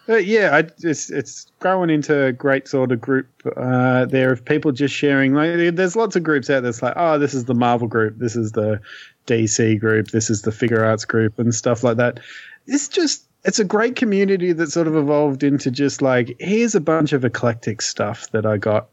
[0.08, 4.44] Uh, yeah, I, it's it's growing into a great sort of group uh, there of
[4.44, 5.34] people just sharing.
[5.34, 6.72] Like, there's lots of groups out there.
[6.80, 8.80] Like, oh, this is the Marvel group, this is the
[9.26, 12.20] DC group, this is the Figuarts group, and stuff like that.
[12.66, 16.80] It's just it's a great community that sort of evolved into just like here's a
[16.80, 18.88] bunch of eclectic stuff that I got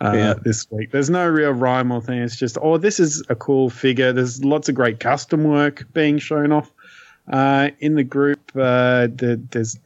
[0.00, 0.34] uh, Yeah.
[0.42, 0.90] this week.
[0.90, 2.20] There's no real rhyme or thing.
[2.20, 4.12] It's just, oh, this is a cool figure.
[4.12, 6.70] There's lots of great custom work being shown off
[7.30, 8.40] uh, in the group.
[8.54, 9.78] Uh, the, there's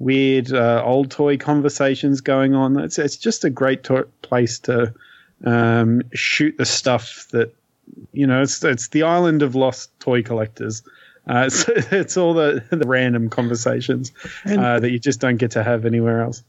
[0.00, 2.80] weird uh, old toy conversations going on.
[2.80, 4.92] It's it's just a great to- place to
[5.44, 7.54] um, shoot the stuff that
[8.12, 8.42] you know.
[8.42, 10.82] It's it's the island of lost toy collectors.
[11.28, 14.10] Uh, so it's all the, the random conversations
[14.44, 16.42] And- uh, that you just don't get to have anywhere else.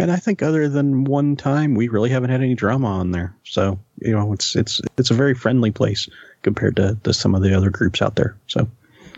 [0.00, 3.34] And I think other than one time, we really haven't had any drama on there.
[3.44, 6.10] So you know, it's it's it's a very friendly place
[6.42, 8.36] compared to, to some of the other groups out there.
[8.48, 8.68] So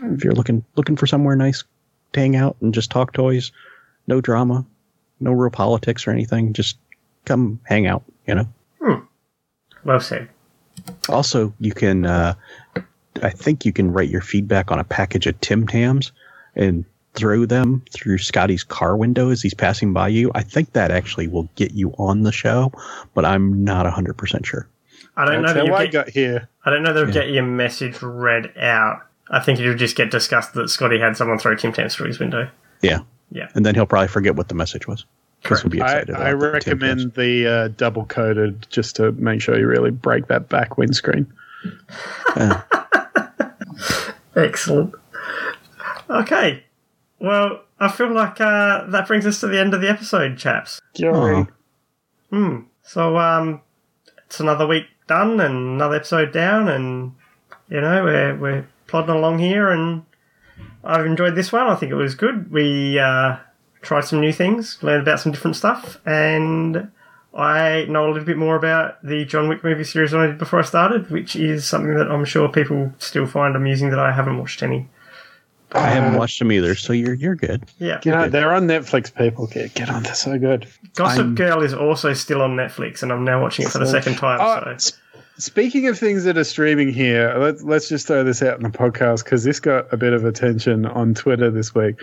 [0.01, 1.65] if you're looking looking for somewhere nice
[2.13, 3.51] hang out and just talk toys,
[4.07, 4.65] no drama,
[5.19, 6.77] no real politics or anything, just
[7.25, 8.03] come hang out.
[8.27, 8.47] You know.
[9.83, 10.29] Well said.
[11.09, 12.33] Also, you can, uh,
[13.21, 16.11] I think you can write your feedback on a package of Tim Tams
[16.55, 20.31] and throw them through Scotty's car window as he's passing by you.
[20.33, 22.71] I think that actually will get you on the show,
[23.13, 24.67] but I'm not 100% sure.
[25.17, 26.49] I don't know that you get, got here.
[26.63, 29.01] I don't know that will get your message read out.
[29.31, 32.19] I think it'll just get discussed that Scotty had someone throw Tim Tams through his
[32.19, 32.49] window.
[32.81, 32.99] Yeah.
[33.31, 33.47] Yeah.
[33.55, 35.05] And then he'll probably forget what the message was.
[35.41, 36.15] Because we'll be I, excited.
[36.15, 40.27] I about the recommend the uh, double coated just to make sure you really break
[40.27, 41.25] that back windscreen.
[44.35, 44.93] Excellent.
[46.09, 46.63] Okay.
[47.19, 50.79] Well, I feel like uh, that brings us to the end of the episode, chaps.
[51.01, 51.45] Aw.
[52.83, 53.61] So, um,
[54.25, 57.13] it's another week done and another episode down, and
[57.69, 60.03] you know we're we're plodding along here, and
[60.83, 61.67] I've enjoyed this one.
[61.67, 62.51] I think it was good.
[62.51, 63.37] We uh,
[63.81, 66.91] tried some new things, learned about some different stuff, and
[67.33, 70.37] I know a little bit more about the John Wick movie series than I did
[70.37, 74.11] before I started, which is something that I'm sure people still find amusing that I
[74.11, 74.87] haven't watched any.
[75.73, 77.63] I haven't watched them either, so you're you're good.
[77.79, 78.01] Yeah.
[78.03, 79.47] You know, they're on Netflix, people.
[79.47, 80.67] Get, get on, they're so good.
[80.95, 83.87] Gossip I'm- Girl is also still on Netflix, and I'm now watching it for the
[83.87, 84.39] second time.
[84.41, 84.95] Oh, so.
[85.41, 88.69] Speaking of things that are streaming here, let's, let's just throw this out in the
[88.69, 92.01] podcast because this got a bit of attention on Twitter this week.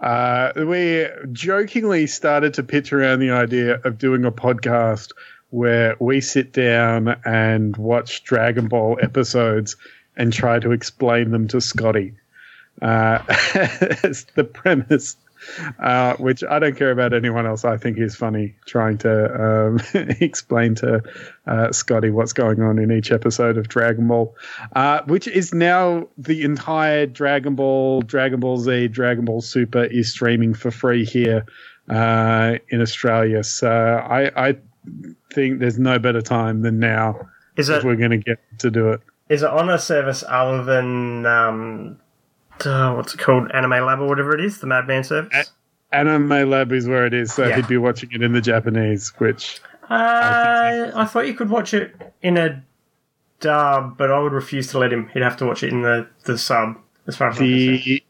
[0.00, 5.12] Uh, we jokingly started to pitch around the idea of doing a podcast
[5.50, 9.76] where we sit down and watch Dragon Ball episodes
[10.16, 12.14] and try to explain them to Scotty.
[12.82, 13.18] Uh,
[14.34, 15.16] the premise,
[15.78, 17.64] uh, which I don't care about anyone else.
[17.64, 19.80] I think is funny trying to um,
[20.20, 21.02] explain to
[21.46, 24.34] uh, Scotty what's going on in each episode of Dragon Ball,
[24.74, 30.10] uh, which is now the entire Dragon Ball, Dragon Ball Z, Dragon Ball Super is
[30.10, 31.44] streaming for free here
[31.88, 33.42] uh, in Australia.
[33.44, 34.56] So I, I
[35.32, 38.90] think there's no better time than now Is if we're going to get to do
[38.90, 39.00] it.
[39.28, 41.98] is it on a service other than um,
[42.66, 45.52] uh, what's it called, Anime Lab or whatever it is, the Madman service?
[45.92, 47.56] Anime Lab is where it is, so Yeah.
[47.56, 51.94] he'd be watching it in the Japanese, which Uh, I thought you could watch it
[52.22, 52.62] in a
[53.40, 55.08] dub, but I would refuse to let him.
[55.08, 56.76] He'd have to watch it in the, the sub,
[57.08, 57.78] as far as I'm concerned.
[57.84, 58.02] the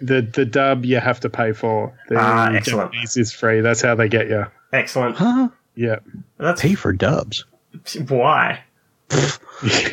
[0.00, 1.92] the the dub you have to pay for.
[2.08, 2.92] The Ah, excellent.
[2.92, 3.60] Japanese is free.
[3.60, 4.46] That's how they get you.
[4.72, 5.16] Excellent.
[5.16, 5.48] Huh?
[5.74, 5.96] Yeah.
[6.38, 7.44] That's Pay for dubs.
[8.08, 8.60] why.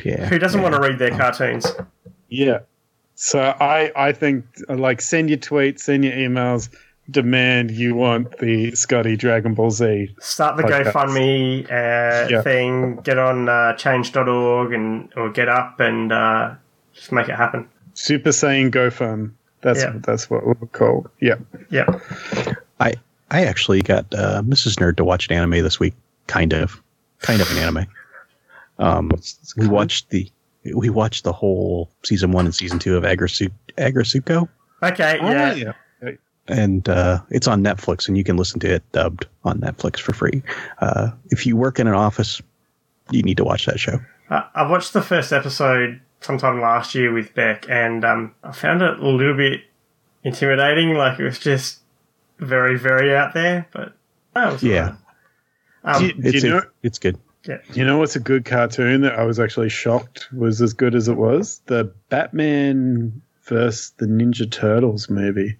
[0.04, 0.28] Yeah.
[0.28, 1.66] Who doesn't want to read their cartoons?
[2.30, 2.60] Yeah.
[3.16, 6.70] So I I think like send your tweets, send your emails,
[7.10, 10.14] demand you want the Scotty Dragon Ball Z.
[10.20, 10.92] Start the Podcast.
[10.92, 12.42] GoFundMe uh, Yeah.
[12.42, 12.98] thing.
[12.98, 16.56] Get on uh, change.org and or get up and uh,
[16.94, 17.68] just make it happen.
[17.94, 19.32] Super Saiyan GoFund.
[19.62, 19.94] That's Yeah.
[19.96, 21.08] that's what we'll call.
[21.22, 21.36] Yeah.
[21.70, 21.86] Yeah.
[22.80, 22.94] I
[23.32, 24.76] I actually got uh, Mrs.
[24.76, 25.94] Nerd to watch an anime this week.
[26.28, 26.82] Kind of,
[27.20, 27.86] kind of an anime.
[28.78, 29.10] Um,
[29.56, 30.30] we watched the
[30.74, 34.48] we watched the whole season one and season two of Agrasu- Aggretsuko,
[34.84, 35.18] Okay.
[35.22, 35.54] Yeah.
[35.54, 35.56] Oh,
[36.08, 36.12] yeah.
[36.48, 40.14] and uh, it's on Netflix, and you can listen to it dubbed on Netflix for
[40.14, 40.42] free.
[40.80, 42.42] Uh, if you work in an office,
[43.12, 44.00] you need to watch that show.
[44.30, 48.82] I I watched the first episode sometime last year with Beck, and um, I found
[48.82, 49.62] it a little bit
[50.24, 50.94] intimidating.
[50.96, 51.80] Like it was just
[52.40, 53.68] very, very out there.
[53.72, 53.94] But
[54.34, 54.98] that was Yeah, alright.
[55.86, 56.62] Do, Um, you- do it's you know?
[56.84, 57.18] it's good.
[57.48, 57.58] Yeah.
[57.74, 61.08] You know what's a good cartoon that I was actually shocked was as good as
[61.08, 61.62] it was?
[61.66, 65.58] The Batman versus the Ninja Turtles movie.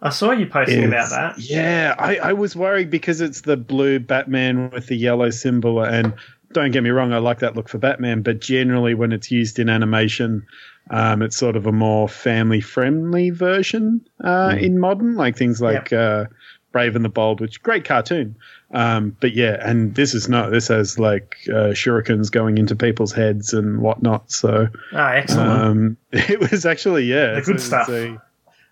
[0.00, 1.38] I saw you posting about that.
[1.38, 5.82] Yeah, I, I was worried because it's the blue Batman with the yellow symbol.
[5.82, 6.14] And
[6.52, 9.58] don't get me wrong, I like that look for Batman, but generally when it's used
[9.58, 10.46] in animation,
[10.90, 15.92] um, it's sort of a more family friendly version uh, in modern, like things like
[15.92, 16.26] uh,
[16.72, 18.36] Brave and the Bold, which great cartoon.
[18.72, 20.50] Um, but yeah, and this is not.
[20.50, 24.30] This has like uh, shurikens going into people's heads and whatnot.
[24.30, 25.50] So Ah, excellent.
[25.50, 27.88] um, it was actually yeah, The good it's stuff.
[27.88, 28.20] a,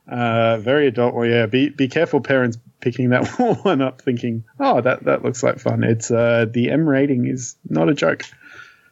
[0.08, 1.14] uh, very adult.
[1.14, 3.26] Well, yeah, be be careful, parents picking that
[3.64, 5.82] one up, thinking, oh, that that looks like fun.
[5.82, 8.22] It's uh, the M rating is not a joke.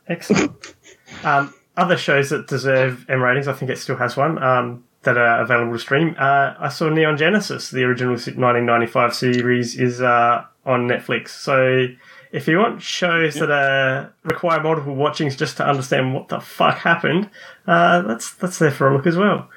[0.09, 0.53] Excellent.
[1.25, 5.17] um, other shows that deserve M ratings, I think it still has one, um, that
[5.19, 6.15] are available to stream.
[6.19, 11.29] Uh, I saw Neon Genesis, the original 1995 series, is uh, on Netflix.
[11.29, 11.87] So
[12.33, 16.79] if you want shows that uh, require multiple watchings just to understand what the fuck
[16.79, 17.31] happened,
[17.67, 19.49] uh, that's that's there for a look as well.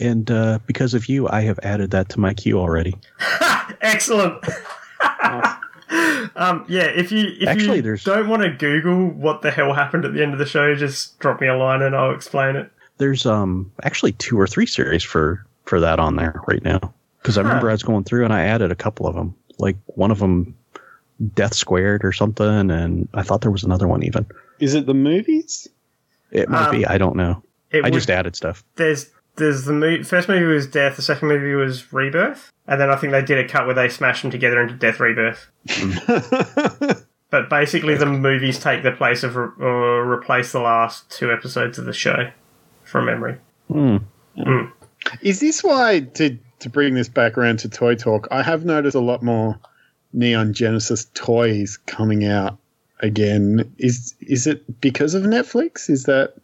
[0.00, 2.94] And uh, because of you, I have added that to my queue already.
[3.80, 4.42] Excellent.
[6.36, 9.72] um, yeah, if you if Actually, you there's- don't want to Google what the hell
[9.74, 12.56] happened at the end of the show, just drop me a line and I'll explain
[12.56, 12.70] it.
[12.98, 16.92] There's um actually two or three series for for that on there right now
[17.22, 19.34] because I remember I was going through and I added a couple of them.
[19.58, 20.56] Like one of them,
[21.34, 24.26] Death Squared or something, and I thought there was another one even.
[24.60, 25.68] Is it the movies?
[26.30, 26.86] It might be.
[26.86, 27.42] I don't know.
[27.70, 28.62] It I would- just added stuff.
[28.76, 32.90] there's there's the mo- first movie was Death, the second movie was Rebirth, and then
[32.90, 35.46] I think they did a cut where they smashed them together into Death Rebirth.
[37.30, 41.78] but basically, the movies take the place of re- or replace the last two episodes
[41.78, 42.30] of the show
[42.88, 43.36] from memory.
[43.68, 43.98] Hmm.
[44.36, 44.64] Hmm.
[45.22, 48.26] Is this why to to bring this back around to toy talk?
[48.30, 49.58] I have noticed a lot more
[50.12, 52.58] Neon Genesis toys coming out
[53.00, 53.70] again.
[53.78, 55.88] Is is it because of Netflix?
[55.90, 56.34] Is that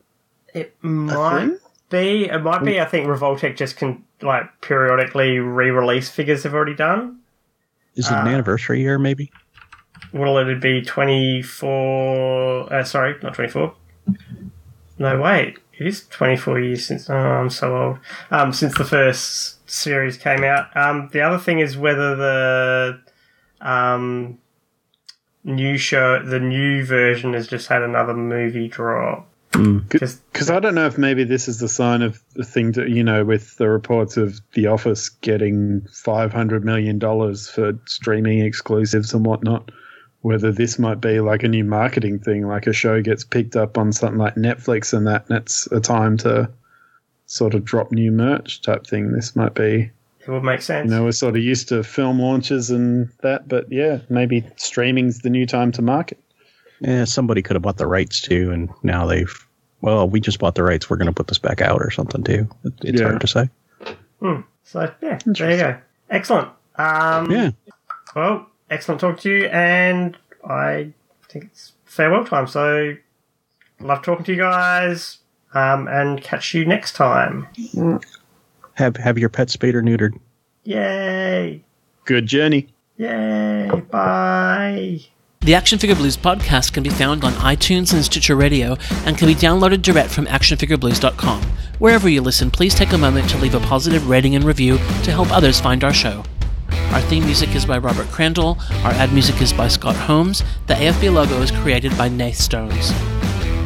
[0.53, 1.57] It might
[1.91, 2.27] be.
[2.27, 2.81] It might be.
[2.81, 7.19] I think Revoltech just can like periodically re-release figures they've already done.
[7.97, 8.99] Is it an uh, anniversary year?
[8.99, 9.31] Maybe.
[10.13, 10.83] Well, it'd be?
[10.83, 12.73] Twenty four.
[12.73, 13.75] Uh, sorry, not twenty four.
[14.99, 15.59] No, wait.
[15.79, 17.11] It is twenty four years since.
[17.11, 17.99] Oh, I'm so old.
[18.31, 20.75] Um, since the first series came out.
[20.77, 23.01] Um, the other thing is whether the
[23.61, 24.39] um
[25.43, 29.29] new show, the new version, has just had another movie drop.
[29.53, 32.89] Because Because I don't know if maybe this is the sign of the thing that
[32.89, 38.41] you know, with the reports of The Office getting five hundred million dollars for streaming
[38.41, 39.71] exclusives and whatnot.
[40.25, 43.77] Whether this might be like a new marketing thing, like a show gets picked up
[43.77, 46.49] on something like Netflix and that, and it's a time to
[47.27, 49.13] sort of drop new merch type thing.
[49.13, 49.91] This might be,
[50.27, 50.87] it would make sense.
[50.91, 55.19] you know, we're sort of used to film launches and that, but yeah, maybe streaming's
[55.19, 56.19] the new time to market.
[56.81, 59.47] Yeah, somebody could have bought the rights too, and now they've.
[59.83, 60.89] Well, we just bought the rights.
[60.89, 62.49] We're going to put this back out or something too.
[62.83, 63.09] It's Yeah.
[63.09, 63.51] hard to say.
[64.63, 65.77] So yeah, there you go.
[66.09, 66.49] Excellent.
[66.77, 67.51] Um, Yeah.
[68.17, 70.17] Well, excellent talking to you, and
[70.49, 70.93] I
[71.29, 72.47] think it's farewell time.
[72.47, 72.97] So,
[73.81, 75.19] love talking to you guys,
[75.55, 77.47] um, and catch you next time.
[78.75, 80.19] Have have your pet spayed or neutered.
[80.65, 81.63] Yay!
[82.05, 82.69] Good journey.
[82.97, 83.71] Yay!
[83.91, 85.01] Bye.
[85.41, 89.29] The Action Figure Blues podcast can be found on iTunes and Stitcher Radio and can
[89.29, 91.43] be downloaded direct from actionfigureblues.com.
[91.79, 95.11] Wherever you listen, please take a moment to leave a positive rating and review to
[95.11, 96.25] help others find our show.
[96.93, 100.75] Our theme music is by Robert Crandall, our ad music is by Scott Holmes, the
[100.75, 102.93] AFB logo is created by Nath Stones.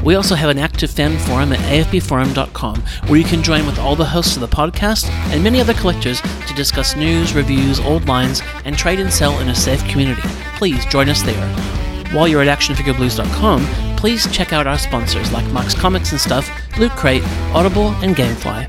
[0.05, 3.97] We also have an active fan forum at afbforum.com where you can join with all
[3.97, 8.41] the hosts of the podcast and many other collectors to discuss news, reviews, old lines,
[8.65, 10.23] and trade and sell in a safe community.
[10.57, 11.49] Please join us there.
[12.13, 16.49] While you're at actionfigureblues.com, please check out our sponsors like Max Comics and Stuff,
[16.79, 18.69] Loot Crate, Audible, and Gamefly.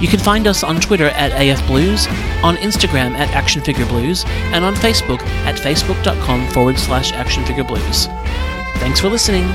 [0.00, 2.08] You can find us on Twitter at AFBlues,
[2.42, 8.06] on Instagram at ActionFigureBlues, and on Facebook at facebook.com forward slash actionfigureblues.
[8.78, 9.46] Thanks for listening.